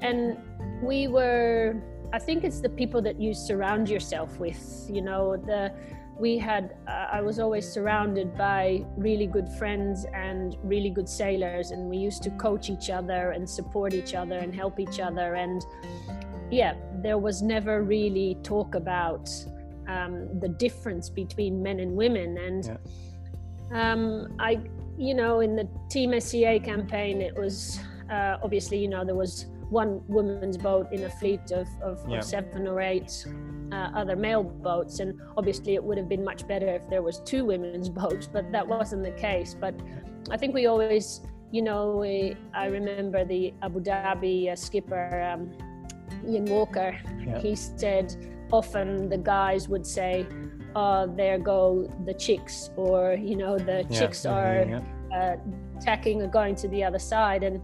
and 0.03 0.37
we 0.83 1.07
were 1.07 1.81
i 2.13 2.19
think 2.19 2.43
it's 2.43 2.59
the 2.59 2.69
people 2.69 3.01
that 3.01 3.19
you 3.19 3.33
surround 3.33 3.89
yourself 3.89 4.39
with 4.39 4.85
you 4.89 5.01
know 5.01 5.35
the 5.37 5.73
we 6.19 6.37
had 6.37 6.75
uh, 6.87 7.07
i 7.11 7.21
was 7.21 7.39
always 7.39 7.67
surrounded 7.67 8.37
by 8.37 8.85
really 8.97 9.25
good 9.25 9.49
friends 9.57 10.05
and 10.13 10.57
really 10.61 10.89
good 10.89 11.09
sailors 11.09 11.71
and 11.71 11.89
we 11.89 11.97
used 11.97 12.21
to 12.21 12.29
coach 12.31 12.69
each 12.69 12.89
other 12.89 13.31
and 13.31 13.49
support 13.49 13.93
each 13.93 14.13
other 14.13 14.37
and 14.37 14.53
help 14.53 14.79
each 14.79 14.99
other 14.99 15.35
and 15.35 15.65
yeah 16.51 16.75
there 17.01 17.17
was 17.17 17.41
never 17.41 17.81
really 17.81 18.37
talk 18.43 18.75
about 18.75 19.29
um, 19.87 20.39
the 20.39 20.47
difference 20.47 21.09
between 21.09 21.61
men 21.61 21.79
and 21.79 21.91
women 21.91 22.37
and 22.37 22.77
yeah. 23.71 23.91
um, 23.91 24.35
i 24.39 24.59
you 24.97 25.15
know 25.15 25.39
in 25.39 25.55
the 25.55 25.67
team 25.89 26.17
SCA 26.19 26.59
campaign 26.59 27.21
it 27.21 27.35
was 27.35 27.79
uh, 28.11 28.37
obviously 28.43 28.77
you 28.77 28.87
know 28.87 29.03
there 29.03 29.15
was 29.15 29.47
one 29.73 30.01
woman's 30.07 30.57
boat 30.57 30.87
in 30.93 31.03
a 31.03 31.09
fleet 31.09 31.51
of, 31.51 31.67
of, 31.81 31.99
yeah. 32.07 32.19
of 32.19 32.23
seven 32.23 32.67
or 32.67 32.79
eight 32.79 33.25
uh, 33.71 33.89
other 33.95 34.15
male 34.15 34.43
boats 34.43 34.99
and 34.99 35.19
obviously 35.35 35.73
it 35.73 35.83
would 35.83 35.97
have 35.97 36.07
been 36.07 36.23
much 36.23 36.47
better 36.47 36.67
if 36.67 36.87
there 36.89 37.01
was 37.01 37.19
two 37.21 37.43
women's 37.43 37.89
boats 38.01 38.27
but 38.31 38.51
that 38.51 38.65
wasn't 38.65 39.03
the 39.03 39.11
case 39.11 39.55
but 39.59 39.73
i 40.29 40.37
think 40.37 40.53
we 40.53 40.67
always 40.67 41.21
you 41.51 41.61
know 41.61 41.97
we, 41.97 42.35
i 42.53 42.67
remember 42.67 43.25
the 43.25 43.51
abu 43.63 43.79
dhabi 43.81 44.51
uh, 44.51 44.55
skipper 44.55 45.07
um, 45.31 45.51
ian 46.29 46.45
walker 46.45 46.95
yeah. 47.25 47.39
he 47.39 47.55
said 47.55 48.15
often 48.51 49.09
the 49.09 49.17
guys 49.17 49.67
would 49.67 49.85
say 49.85 50.25
oh 50.75 51.11
there 51.17 51.39
go 51.39 51.89
the 52.05 52.13
chicks 52.13 52.69
or 52.75 53.17
you 53.19 53.35
know 53.35 53.57
the 53.57 53.85
yeah. 53.89 53.99
chicks 53.99 54.23
are 54.25 54.81
uh, 55.15 55.35
tacking 55.81 56.21
or 56.21 56.27
going 56.27 56.55
to 56.55 56.67
the 56.67 56.83
other 56.83 56.99
side 56.99 57.43
and 57.43 57.59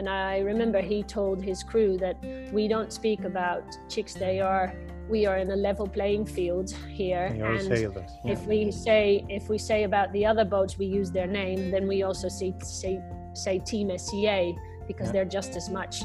and 0.00 0.08
I 0.08 0.38
remember 0.38 0.80
he 0.80 1.02
told 1.02 1.44
his 1.44 1.62
crew 1.62 1.98
that 1.98 2.16
we 2.54 2.68
don't 2.68 2.90
speak 2.90 3.24
about 3.24 3.64
chicks, 3.90 4.14
they 4.14 4.40
are 4.40 4.74
we 5.10 5.26
are 5.26 5.36
in 5.36 5.50
a 5.50 5.56
level 5.56 5.86
playing 5.86 6.24
field 6.24 6.70
here. 6.88 7.26
And 7.26 7.68
yeah. 7.68 8.32
if 8.32 8.46
we 8.46 8.70
say 8.72 9.26
if 9.28 9.50
we 9.50 9.58
say 9.58 9.82
about 9.82 10.10
the 10.14 10.24
other 10.24 10.46
boats 10.46 10.78
we 10.78 10.86
use 10.86 11.10
their 11.10 11.26
name, 11.26 11.70
then 11.70 11.86
we 11.86 12.02
also 12.02 12.28
say 12.30 12.54
say, 12.62 13.02
say 13.34 13.58
Team 13.58 13.86
SCA 13.98 14.52
because 14.86 15.08
yeah. 15.08 15.12
they're 15.12 15.32
just 15.38 15.54
as 15.54 15.68
much 15.68 16.02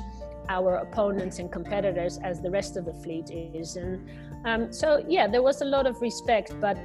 our 0.49 0.75
opponents 0.75 1.39
and 1.39 1.49
competitors 1.49 2.19
as 2.21 2.41
the 2.41 2.51
rest 2.51 2.75
of 2.75 2.83
the 2.83 2.93
fleet 2.95 3.31
is. 3.31 3.77
And 3.77 4.09
um, 4.43 4.73
so 4.73 5.05
yeah, 5.07 5.25
there 5.25 5.41
was 5.41 5.61
a 5.61 5.65
lot 5.75 5.87
of 5.87 6.01
respect, 6.01 6.53
but 6.59 6.77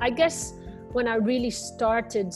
I 0.00 0.10
guess 0.10 0.54
when 0.90 1.06
I 1.06 1.14
really 1.14 1.50
started 1.50 2.34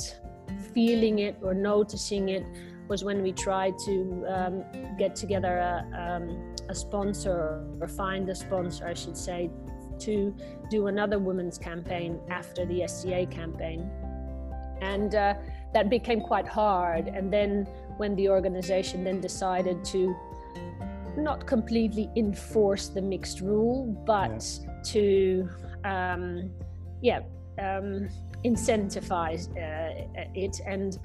feeling 0.73 1.19
it 1.19 1.37
or 1.43 1.53
noticing 1.53 2.29
it 2.29 2.45
was 2.89 3.05
when 3.05 3.23
we 3.23 3.33
tried 3.33 3.79
to 3.87 4.25
um, 4.29 4.65
get 4.99 5.15
together 5.17 5.59
a, 5.59 6.17
um, 6.19 6.55
a, 6.69 6.75
sponsor 6.75 7.65
or 7.81 7.89
find 7.89 8.29
a 8.29 8.35
sponsor, 8.35 8.87
I 8.87 8.95
should 8.95 9.17
say, 9.17 9.51
to 10.01 10.35
do 10.71 10.89
another 10.89 11.19
women's 11.19 11.59
campaign 11.59 12.21
after 12.29 12.67
the 12.67 12.87
SCA 12.87 13.27
campaign. 13.27 13.91
And 14.81 15.15
uh, 15.15 15.35
that 15.75 15.89
became 15.89 16.21
quite 16.21 16.47
hard. 16.47 17.09
And 17.09 17.33
then 17.33 17.67
when 17.97 18.17
the 18.17 18.29
organization 18.29 19.05
then 19.05 19.21
decided 19.21 19.85
to 19.87 20.15
not 21.17 21.47
completely 21.47 22.11
enforce 22.17 22.89
the 22.89 23.03
mixed 23.03 23.41
rule, 23.41 23.87
but 24.07 24.43
yeah. 24.43 24.83
to, 24.85 25.49
um, 25.85 26.51
yeah, 27.01 27.21
um, 27.59 28.09
incentivize 28.45 29.49
uh, 29.51 30.07
it. 30.35 30.61
And 30.67 30.99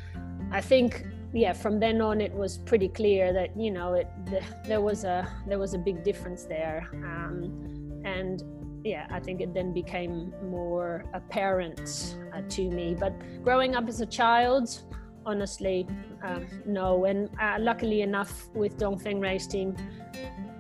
I 0.52 0.62
think 0.62 1.06
yeah, 1.34 1.54
from 1.54 1.80
then 1.80 2.02
on, 2.02 2.22
it 2.22 2.34
was 2.34 2.58
pretty 2.58 2.88
clear 2.88 3.34
that 3.34 3.56
you 3.58 3.72
know 3.72 3.94
it 3.94 4.08
the, 4.26 4.42
there 4.66 4.82
was 4.82 5.04
a 5.04 5.28
there 5.48 5.60
was 5.60 5.74
a 5.74 5.78
big 5.78 6.04
difference 6.04 6.44
there, 6.44 6.88
um, 6.94 8.02
and 8.06 8.44
yeah, 8.84 9.08
I 9.12 9.20
think 9.20 9.42
it 9.42 9.54
then 9.54 9.74
became 9.74 10.34
more 10.44 11.04
apparent 11.14 12.16
uh, 12.34 12.42
to 12.50 12.70
me. 12.70 12.96
But 12.98 13.14
growing 13.44 13.76
up 13.76 13.88
as 13.90 14.00
a 14.00 14.06
child, 14.06 14.84
honestly, 15.26 15.88
uh, 16.24 16.40
no. 16.66 17.06
And 17.06 17.30
uh, 17.42 17.58
luckily 17.60 18.02
enough, 18.02 18.48
with 18.54 18.78
Dongfeng 18.78 19.22
Race 19.22 19.48
Team, 19.48 19.76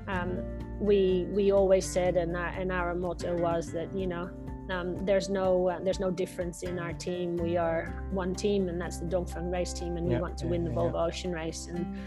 um, 0.08 0.44
we 0.80 1.28
we 1.32 1.52
always 1.52 1.86
said, 1.86 2.18
and 2.18 2.36
our, 2.36 2.48
and 2.48 2.72
our 2.72 2.94
motto 2.94 3.36
was 3.38 3.72
that 3.72 3.96
you 3.96 4.08
know 4.08 4.30
um, 4.70 5.06
there's 5.06 5.30
no 5.30 5.70
uh, 5.70 5.80
there's 5.80 6.00
no 6.00 6.12
difference 6.12 6.64
in 6.64 6.80
our 6.80 6.94
team. 6.94 7.38
We 7.38 7.58
are 7.58 8.04
one 8.12 8.36
team, 8.36 8.70
and 8.70 8.80
that's 8.80 8.98
the 8.98 9.06
Dongfeng 9.06 9.52
race 9.52 9.74
team, 9.74 9.98
and 9.98 10.10
yeah, 10.10 10.18
we 10.18 10.22
want 10.22 10.38
to 10.40 10.46
yeah, 10.46 10.52
win 10.52 10.64
the 10.64 10.72
Volvo 10.72 10.94
yeah. 10.94 11.06
Ocean 11.06 11.32
Race. 11.32 11.68
And 11.68 11.98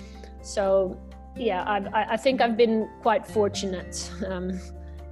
so, 0.43 0.99
yeah, 1.37 1.65
I've, 1.67 1.87
I, 1.87 2.07
I 2.11 2.17
think 2.17 2.41
I've 2.41 2.57
been 2.57 2.89
quite 3.03 3.27
fortunate. 3.27 4.11
Um, 4.27 4.51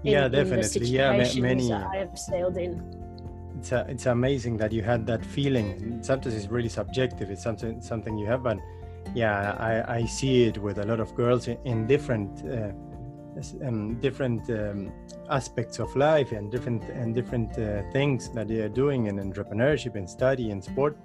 in, 0.05 0.13
yeah, 0.13 0.29
definitely. 0.29 0.87
yeah, 0.89 1.13
many. 1.41 1.73
I 1.73 1.97
have 1.97 2.19
sailed 2.19 2.57
in. 2.57 2.95
It's 3.59 3.73
a, 3.73 3.87
it's 3.89 4.07
amazing 4.07 4.57
that 4.59 4.71
you 4.71 4.83
had 4.83 5.07
that 5.07 5.25
feeling. 5.25 6.01
Sometimes 6.03 6.35
it's 6.35 6.47
really 6.47 6.69
subjective. 6.69 7.31
It's 7.31 7.43
something 7.43 7.81
something 7.81 8.17
you 8.17 8.27
have, 8.27 8.43
but 8.43 8.59
yeah, 9.15 9.57
I, 9.59 9.97
I 9.97 10.05
see 10.05 10.45
it 10.45 10.59
with 10.59 10.79
a 10.79 10.87
lot 10.87 11.01
of 11.01 11.15
girls 11.15 11.49
in, 11.49 11.59
in 11.65 11.87
different. 11.87 12.49
Uh, 12.49 12.73
um, 13.65 13.95
different 14.01 14.49
um, 14.51 14.93
aspects 15.31 15.79
of 15.79 15.95
life 15.97 16.33
and 16.33 16.51
different 16.51 16.83
and 16.85 17.15
different 17.15 17.59
uh, 17.59 17.83
things 17.93 18.29
that 18.31 18.51
are 18.51 18.69
doing 18.69 19.07
in 19.07 19.17
entrepreneurship 19.17 19.95
and 19.95 20.09
study 20.09 20.51
and 20.51 20.63
sport. 20.63 20.97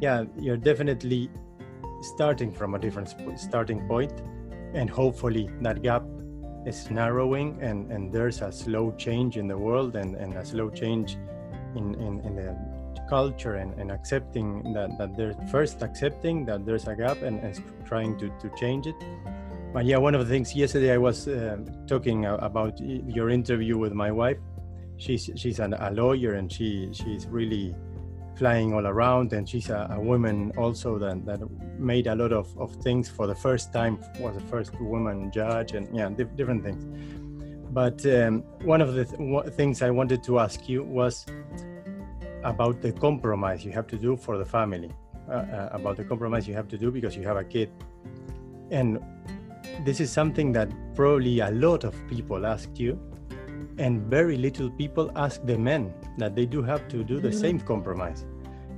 Yeah 0.00 0.24
you're 0.38 0.56
definitely 0.56 1.30
starting 2.02 2.52
from 2.52 2.74
a 2.74 2.78
different 2.78 3.14
starting 3.38 3.86
point 3.88 4.12
and 4.74 4.90
hopefully 4.90 5.48
that 5.62 5.82
gap 5.82 6.04
is 6.66 6.90
narrowing 6.90 7.58
and 7.60 7.90
and 7.92 8.12
there's 8.12 8.40
a 8.42 8.50
slow 8.50 8.92
change 8.92 9.36
in 9.36 9.46
the 9.46 9.56
world 9.56 9.96
and, 9.96 10.16
and 10.16 10.34
a 10.34 10.44
slow 10.44 10.68
change 10.70 11.16
in, 11.76 11.94
in, 11.94 12.20
in 12.20 12.36
the 12.36 12.56
culture 13.08 13.56
and, 13.56 13.78
and 13.78 13.90
accepting 13.90 14.72
that, 14.72 14.96
that 14.98 15.16
they're 15.16 15.34
first 15.50 15.82
accepting 15.82 16.44
that 16.46 16.64
there's 16.64 16.86
a 16.86 16.96
gap 16.96 17.20
and, 17.22 17.40
and 17.40 17.62
trying 17.84 18.16
to, 18.18 18.28
to 18.40 18.50
change 18.56 18.86
it 18.86 18.96
but 19.74 19.86
yeah, 19.86 19.96
one 19.96 20.14
of 20.14 20.20
the 20.20 20.32
things 20.32 20.54
yesterday 20.54 20.92
I 20.92 20.98
was 20.98 21.26
uh, 21.26 21.56
talking 21.88 22.26
about 22.26 22.78
your 22.80 23.28
interview 23.28 23.76
with 23.76 23.92
my 23.92 24.12
wife. 24.12 24.38
She's 24.98 25.28
she's 25.34 25.58
an, 25.58 25.74
a 25.74 25.90
lawyer 25.90 26.34
and 26.34 26.50
she 26.50 26.90
she's 26.92 27.26
really 27.26 27.74
flying 28.36 28.72
all 28.72 28.86
around 28.86 29.32
and 29.32 29.48
she's 29.48 29.70
a, 29.70 29.88
a, 29.90 30.00
woman 30.00 30.52
also 30.56 30.96
that, 30.98 31.26
that 31.26 31.40
made 31.78 32.06
a 32.06 32.14
lot 32.14 32.32
of, 32.32 32.56
of 32.56 32.74
things 32.82 33.08
for 33.08 33.26
the 33.26 33.34
first 33.34 33.72
time 33.72 33.98
was 34.18 34.34
the 34.34 34.40
first 34.42 34.80
woman 34.80 35.30
judge 35.30 35.72
and 35.72 35.88
yeah 35.96 36.08
different 36.08 36.64
things 36.64 36.84
but 37.70 38.04
um, 38.06 38.42
one 38.62 38.80
of 38.80 38.94
the 38.94 39.04
th- 39.04 39.54
things 39.54 39.82
i 39.82 39.90
wanted 39.90 40.20
to 40.20 40.40
ask 40.40 40.68
you 40.68 40.82
was 40.82 41.26
about 42.42 42.82
the 42.82 42.90
compromise 42.90 43.64
you 43.64 43.70
have 43.70 43.86
to 43.86 43.96
do 43.96 44.16
for 44.16 44.36
the 44.36 44.44
family 44.44 44.90
uh, 45.28 45.32
uh, 45.32 45.68
about 45.70 45.96
the 45.96 46.04
compromise 46.04 46.48
you 46.48 46.54
have 46.54 46.66
to 46.66 46.76
do 46.76 46.90
because 46.90 47.16
you 47.16 47.22
have 47.22 47.36
a 47.36 47.44
kid 47.44 47.70
and 48.72 48.98
this 49.82 50.00
is 50.00 50.10
something 50.10 50.52
that 50.52 50.70
probably 50.94 51.40
a 51.40 51.50
lot 51.50 51.84
of 51.84 51.94
people 52.08 52.46
ask 52.46 52.78
you 52.78 52.98
and 53.78 54.02
very 54.02 54.36
little 54.36 54.70
people 54.70 55.10
ask 55.16 55.44
the 55.44 55.58
men 55.58 55.92
that 56.18 56.34
they 56.34 56.46
do 56.46 56.62
have 56.62 56.86
to 56.88 57.02
do 57.02 57.18
the 57.20 57.28
mm-hmm. 57.28 57.40
same 57.40 57.60
compromise 57.60 58.24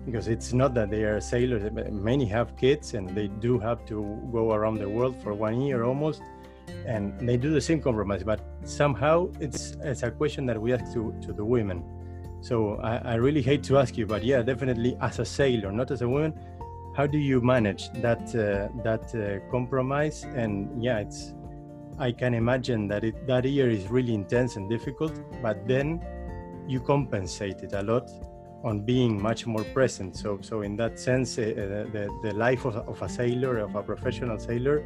because 0.06 0.28
it's 0.28 0.52
not 0.52 0.72
that 0.72 0.90
they 0.90 1.02
are 1.02 1.20
sailors 1.20 1.70
many 1.90 2.24
have 2.24 2.56
kids 2.56 2.94
and 2.94 3.08
they 3.10 3.26
do 3.26 3.58
have 3.58 3.84
to 3.84 4.20
go 4.32 4.52
around 4.52 4.78
the 4.78 4.88
world 4.88 5.14
for 5.22 5.34
one 5.34 5.60
year 5.60 5.84
almost 5.84 6.22
and 6.86 7.28
they 7.28 7.36
do 7.36 7.50
the 7.52 7.60
same 7.60 7.80
compromise 7.80 8.22
but 8.22 8.40
somehow 8.64 9.28
it's 9.40 9.76
it's 9.82 10.02
a 10.02 10.10
question 10.10 10.46
that 10.46 10.60
we 10.60 10.72
ask 10.72 10.92
to, 10.92 11.14
to 11.20 11.32
the 11.32 11.44
women 11.44 11.84
so 12.40 12.76
I, 12.76 12.96
I 12.98 13.14
really 13.14 13.42
hate 13.42 13.62
to 13.64 13.78
ask 13.78 13.96
you 13.98 14.06
but 14.06 14.22
yeah 14.24 14.42
definitely 14.42 14.96
as 15.00 15.18
a 15.18 15.24
sailor 15.24 15.72
not 15.72 15.90
as 15.90 16.02
a 16.02 16.08
woman 16.08 16.32
how 16.96 17.06
do 17.06 17.18
you 17.18 17.40
manage 17.42 17.90
that 18.00 18.22
uh, 18.34 18.68
that 18.82 19.14
uh, 19.14 19.50
compromise? 19.50 20.24
And 20.24 20.82
yeah 20.82 20.98
it's 20.98 21.34
i 21.98 22.12
can 22.12 22.34
imagine 22.34 22.88
that 22.88 23.04
it 23.04 23.26
that 23.26 23.44
year 23.44 23.70
is 23.70 23.88
really 23.88 24.12
intense 24.12 24.56
and 24.56 24.68
difficult 24.68 25.14
but 25.42 25.56
then 25.66 26.04
you 26.68 26.78
compensate 26.78 27.62
it 27.62 27.72
a 27.72 27.82
lot 27.82 28.10
on 28.64 28.80
being 28.80 29.22
much 29.22 29.46
more 29.46 29.64
present. 29.64 30.16
So 30.16 30.38
so 30.42 30.62
in 30.62 30.76
that 30.76 30.98
sense 30.98 31.38
uh, 31.38 31.42
the, 31.92 32.08
the 32.22 32.34
life 32.34 32.64
of, 32.64 32.76
of, 32.76 33.00
a 33.00 33.08
sailor 33.08 33.58
of 33.58 33.76
a 33.76 33.82
professional 33.82 34.38
sailor 34.38 34.78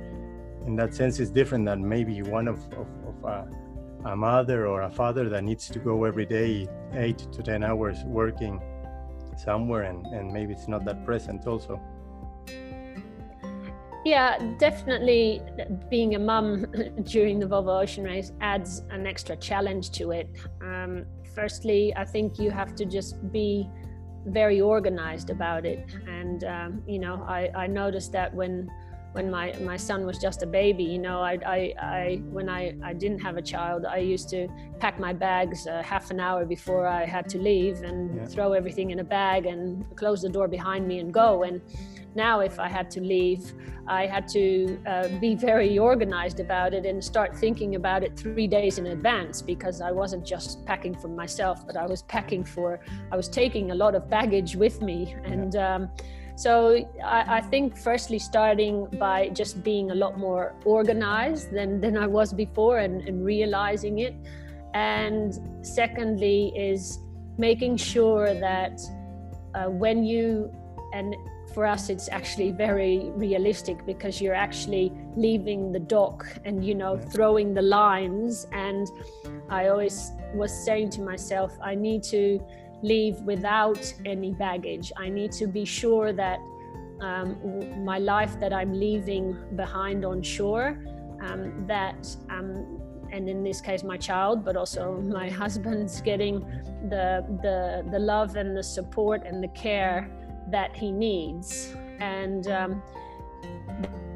in 0.67 0.77
that 0.77 0.95
sense 0.95 1.19
is 1.19 1.31
different 1.31 1.65
than 1.65 1.89
maybe 1.89 2.23
one 2.23 2.47
of, 2.47 2.59
of, 2.75 2.89
of 3.11 3.25
a, 3.25 4.11
a 4.11 4.17
mother 4.17 4.67
or 4.67 4.83
a 4.83 4.91
father 4.91 5.29
that 5.29 5.43
needs 5.43 5.69
to 5.69 5.79
go 5.79 6.05
every 6.05 6.27
day 6.27 6.69
eight 6.93 7.19
to 7.33 7.43
ten 7.43 7.65
hours 7.65 8.05
working 8.05 8.61
somewhere 9.37 9.85
and, 9.85 10.07
and 10.07 10.31
maybe 10.31 10.53
it's 10.53 10.69
not 10.69 10.85
that 10.85 11.05
present 11.07 11.47
also 11.47 11.81
yeah, 14.05 14.39
definitely 14.59 15.43
being 15.91 16.15
a 16.15 16.19
mum 16.19 16.67
during 17.05 17.39
the 17.39 17.47
Volvo 17.47 17.83
Ocean 17.83 18.05
Race 18.05 18.33
adds 18.41 18.83
an 18.91 19.07
extra 19.07 19.37
challenge 19.37 19.91
to 19.93 20.13
it. 20.13 20.29
Um, 20.63 21.05
firstly, 21.35 21.93
I 21.97 22.05
think 22.05 22.39
you 22.39 22.51
have 22.51 22.75
to 22.77 22.85
just 22.85 23.17
be 23.33 23.69
very 24.27 24.61
organized 24.61 25.31
about 25.31 25.65
it. 25.65 25.87
And, 26.07 26.45
um, 26.45 26.83
you 26.87 26.99
know, 26.99 27.25
I, 27.27 27.51
I 27.57 27.67
noticed 27.67 28.13
that 28.13 28.35
when 28.35 28.71
when 29.13 29.31
my, 29.31 29.53
my 29.61 29.77
son 29.77 30.07
was 30.07 30.19
just 30.19 30.43
a 30.43 30.47
baby, 30.47 30.85
you 30.85 30.99
know, 30.99 31.21
I, 31.21 31.39
I, 31.45 31.75
I 31.81 32.23
when 32.31 32.49
I, 32.49 32.77
I 32.85 32.93
didn't 32.93 33.19
have 33.21 33.37
a 33.37 33.43
child, 33.43 33.85
I 33.85 33.99
used 33.99 34.29
to 34.31 34.49
pack 34.79 35.01
my 35.01 35.13
bags 35.13 35.67
uh, 35.67 35.83
half 35.83 36.11
an 36.11 36.21
hour 36.21 36.45
before 36.45 36.87
I 36.87 37.05
had 37.05 37.29
to 37.31 37.39
leave 37.39 37.83
and 37.83 38.17
yeah. 38.17 38.27
throw 38.27 38.53
everything 38.53 38.91
in 38.91 39.01
a 39.01 39.05
bag 39.05 39.47
and 39.47 39.85
close 39.97 40.23
the 40.23 40.29
door 40.29 40.47
behind 40.47 40.87
me 40.87 41.01
and 41.01 41.13
go. 41.13 41.43
And 41.43 41.61
now, 42.15 42.41
if 42.41 42.59
I 42.59 42.69
had 42.69 42.91
to 42.93 43.01
leave, 43.01 43.53
I 43.87 44.07
had 44.07 44.27
to 44.29 44.79
uh, 44.87 45.09
be 45.21 45.37
very 45.37 45.79
organized 45.79 46.41
about 46.41 46.75
it 46.75 46.85
and 46.85 47.03
start 47.03 47.37
thinking 47.37 47.77
about 47.77 48.03
it 48.03 48.17
three 48.17 48.49
days 48.49 48.79
in 48.79 48.89
advance 48.89 49.43
because 49.43 49.81
I 49.81 49.93
wasn't 49.93 50.27
just 50.27 50.65
packing 50.67 50.95
for 50.95 51.09
myself, 51.09 51.65
but 51.67 51.77
I 51.77 51.87
was 51.87 52.03
packing 52.03 52.45
for, 52.45 52.81
I 53.13 53.17
was 53.17 53.29
taking 53.29 53.71
a 53.71 53.75
lot 53.75 53.95
of 53.95 54.11
baggage 54.11 54.57
with 54.57 54.83
me. 54.83 55.15
And 55.25 55.55
um, 55.57 55.91
so 56.41 56.75
I, 57.05 57.37
I, 57.37 57.41
think, 57.43 57.77
firstly, 57.77 58.19
starting 58.19 58.87
by 58.99 59.29
just 59.29 59.63
being 59.63 59.91
a 59.91 59.95
lot 59.95 60.19
more 60.19 60.55
organized 60.65 61.53
than, 61.53 61.83
than 61.83 61.99
I 61.99 62.07
was 62.07 62.33
before 62.33 62.79
and, 62.79 63.03
and 63.07 63.23
realizing 63.23 63.99
it. 63.99 64.15
And 64.73 65.39
secondly, 65.61 66.51
is 66.57 66.99
making 67.37 67.77
sure 67.77 68.33
that 68.33 68.81
uh, 69.55 69.65
when 69.67 70.03
you 70.03 70.51
and 70.95 71.15
for 71.53 71.67
us 71.67 71.91
it's 71.91 72.09
actually 72.09 72.53
very 72.53 73.11
realistic 73.17 73.85
because 73.85 74.19
you're 74.23 74.41
actually 74.49 74.91
leaving 75.17 75.73
the 75.73 75.79
dock 75.79 76.27
and 76.45 76.65
you 76.65 76.75
know 76.75 76.97
throwing 76.97 77.55
the 77.55 77.63
lines 77.63 78.47
and 78.53 78.87
i 79.49 79.69
always 79.69 80.13
was 80.35 80.53
saying 80.65 80.89
to 80.89 81.01
myself 81.01 81.57
i 81.63 81.75
need 81.75 82.03
to 82.03 82.41
leave 82.83 83.17
without 83.23 83.93
any 84.05 84.33
baggage 84.33 84.93
i 84.97 85.09
need 85.09 85.33
to 85.33 85.47
be 85.47 85.65
sure 85.65 86.13
that 86.13 86.39
um, 87.01 87.85
my 87.85 87.99
life 87.99 88.39
that 88.41 88.53
i'm 88.53 88.73
leaving 88.73 89.37
behind 89.57 90.05
on 90.05 90.23
shore 90.23 90.79
um, 91.23 91.67
that 91.67 92.17
um, 92.31 92.81
and 93.13 93.29
in 93.29 93.43
this 93.43 93.61
case 93.61 93.83
my 93.83 93.97
child 93.97 94.45
but 94.45 94.57
also 94.57 95.01
my 95.19 95.29
husband's 95.29 96.01
getting 96.01 96.41
the 96.89 97.25
the 97.43 97.85
the 97.91 97.99
love 97.99 98.37
and 98.37 98.57
the 98.57 98.63
support 98.63 99.23
and 99.27 99.43
the 99.43 99.49
care 99.49 100.11
that 100.51 100.77
he 100.77 100.91
needs. 100.93 101.75
And 102.01 102.47
um, 102.49 102.83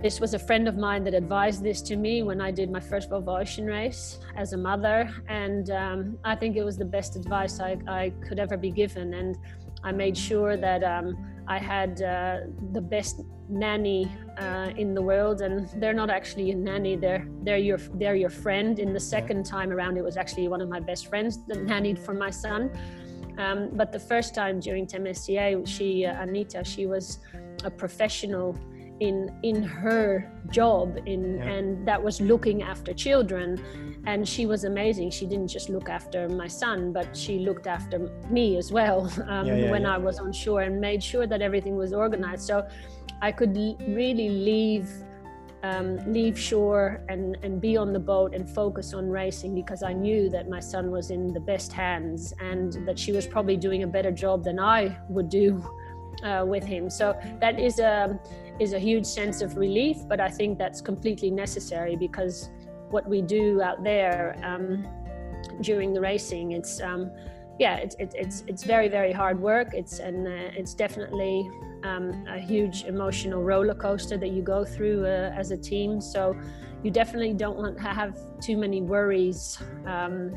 this 0.05 0.21
was 0.21 0.35
a 0.35 0.39
friend 0.39 0.69
of 0.69 0.77
mine 0.77 1.03
that 1.03 1.15
advised 1.15 1.63
this 1.63 1.81
to 1.81 1.97
me 1.97 2.23
when 2.23 2.39
I 2.39 2.51
did 2.51 2.71
my 2.71 2.79
first 2.79 3.09
Volvo 3.09 3.41
Ocean 3.41 3.65
race 3.65 4.19
as 4.37 4.53
a 4.53 4.57
mother. 4.59 5.11
And 5.29 5.71
um, 5.71 6.19
I 6.23 6.35
think 6.37 6.59
it 6.59 6.63
was 6.63 6.77
the 6.77 6.85
best 6.85 7.17
advice 7.17 7.59
I, 7.59 7.79
I, 7.89 8.13
could 8.29 8.39
ever 8.39 8.59
be 8.59 8.71
given. 8.71 9.15
And 9.15 9.39
I 9.83 9.93
made 9.93 10.15
sure 10.15 10.59
that 10.59 10.85
um, 10.85 11.17
I 11.49 11.57
had 11.57 12.03
uh, 12.03 12.41
the 12.73 12.83
best 12.83 13.23
nanny 13.49 14.13
uh, 14.37 14.73
in 14.77 14.93
the 14.93 15.01
world, 15.01 15.41
and 15.41 15.71
they're 15.81 15.95
not 15.95 16.11
actually 16.11 16.51
a 16.51 16.55
nanny; 16.55 16.97
they're 16.97 17.27
they're 17.43 17.65
your 17.71 17.79
they're 17.95 18.15
your 18.15 18.35
friend. 18.45 18.79
In 18.79 18.93
the 18.93 19.01
second 19.01 19.47
time 19.47 19.71
around, 19.73 19.97
it 19.97 20.05
was 20.05 20.19
actually 20.19 20.49
one 20.49 20.61
of 20.61 20.69
my 20.69 20.81
best 20.81 21.07
friends 21.07 21.47
that 21.49 21.59
nannied 21.65 21.99
for 21.99 22.15
my 22.15 22.31
son, 22.31 22.71
um, 23.39 23.71
but 23.73 23.91
the 23.93 23.99
first 23.99 24.35
time 24.35 24.61
during 24.61 24.87
Team 24.87 25.13
SCA, 25.13 25.67
she, 25.67 26.07
uh, 26.07 26.23
Anita, 26.23 26.63
she 26.65 26.87
was 26.87 27.19
a 27.65 27.71
professional 27.71 28.59
in 29.01 29.35
in 29.43 29.63
her 29.63 30.31
job 30.51 30.99
in 31.07 31.39
yeah. 31.39 31.45
and 31.45 31.87
that 31.89 32.03
was 32.03 32.21
looking 32.21 32.63
after 32.63 32.93
children 32.93 33.61
and 34.07 34.29
she 34.29 34.47
was 34.47 34.65
amazing 34.65 35.11
she 35.11 35.27
didn't 35.27 35.49
just 35.49 35.69
look 35.69 35.89
after 35.89 36.29
my 36.29 36.47
son 36.47 36.93
but 36.93 37.17
she 37.17 37.41
looked 37.41 37.67
after 37.67 37.99
me 38.31 38.57
as 38.57 38.71
well 38.71 39.11
um, 39.29 39.47
yeah, 39.47 39.57
yeah, 39.57 39.71
when 39.71 39.85
i 39.85 39.99
was 39.99 40.19
on 40.19 40.33
shore 40.33 40.63
and 40.63 40.81
made 40.81 41.03
sure 41.03 41.27
that 41.27 41.43
everything 41.43 41.77
was 41.77 41.93
organized 41.93 42.43
so 42.43 42.67
i 43.21 43.33
could 43.33 43.57
l- 43.57 43.77
really 43.89 44.29
leave 44.29 44.89
um, 45.65 45.97
leave 46.13 46.39
shore 46.39 47.03
and, 47.09 47.39
and 47.43 47.59
be 47.59 47.75
on 47.77 47.95
the 47.95 47.99
boat 47.99 48.35
and 48.35 48.49
focus 48.49 48.93
on 48.93 49.09
racing 49.09 49.55
because 49.55 49.83
I 49.83 49.95
knew 49.95 50.29
that 50.29 50.47
my 50.47 50.61
son 50.61 50.91
was 50.91 51.11
in 51.11 51.33
the 51.33 51.41
best 51.41 51.73
hands 51.73 52.35
and 52.39 52.87
that 52.87 52.99
she 52.99 53.13
was 53.13 53.27
probably 53.27 53.57
doing 53.57 53.83
a 53.83 53.87
better 53.87 54.11
job 54.11 54.45
than 54.45 54.59
I 54.61 54.95
would 55.09 55.31
do 55.31 55.65
uh, 56.23 56.45
with 56.47 56.65
him. 56.65 56.91
So 56.91 57.19
that 57.41 57.59
is 57.59 57.79
a 57.79 58.21
is 58.61 58.73
a 58.73 58.79
huge 58.79 59.07
sense 59.07 59.43
of 59.43 59.57
relief, 59.57 59.97
but 60.09 60.21
I 60.21 60.29
think 60.29 60.59
that's 60.59 60.81
completely 60.81 61.31
necessary 61.31 61.97
because 61.97 62.51
what 62.91 63.09
we 63.09 63.23
do 63.23 63.61
out 63.63 63.83
there 63.83 64.39
um, 64.45 64.87
during 65.61 65.93
the 65.93 66.01
racing, 66.01 66.53
it's 66.53 66.81
um, 66.81 67.11
yeah, 67.59 67.77
it's, 67.77 67.97
it's 67.99 68.45
it's 68.47 68.65
very 68.65 68.89
very 68.89 69.13
hard 69.13 69.41
work. 69.41 69.69
It's 69.73 69.99
and 69.99 70.27
uh, 70.27 70.31
it's 70.59 70.75
definitely 70.75 71.49
um, 71.85 72.25
a 72.29 72.39
huge 72.39 72.85
emotional 72.85 73.43
roller 73.43 73.75
coaster 73.75 74.17
that 74.17 74.31
you 74.31 74.43
go 74.43 74.65
through 74.65 75.07
uh, 75.07 75.33
as 75.37 75.51
a 75.51 75.57
team. 75.57 76.01
So 76.01 76.37
you 76.83 76.91
definitely 76.91 77.35
don't 77.35 77.57
want 77.57 77.77
to 77.79 77.83
have 77.85 78.19
too 78.41 78.57
many 78.57 78.83
worries 78.83 79.59
um, 79.87 80.33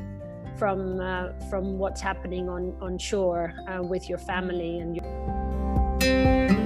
from 0.57 0.99
uh, 0.99 1.29
from 1.49 1.77
what's 1.77 2.01
happening 2.01 2.49
on 2.49 2.75
on 2.81 2.97
shore 2.97 3.53
uh, 3.67 3.81
with 3.81 4.09
your 4.09 4.19
family 4.19 4.79
and 4.79 4.95
your 4.95 6.56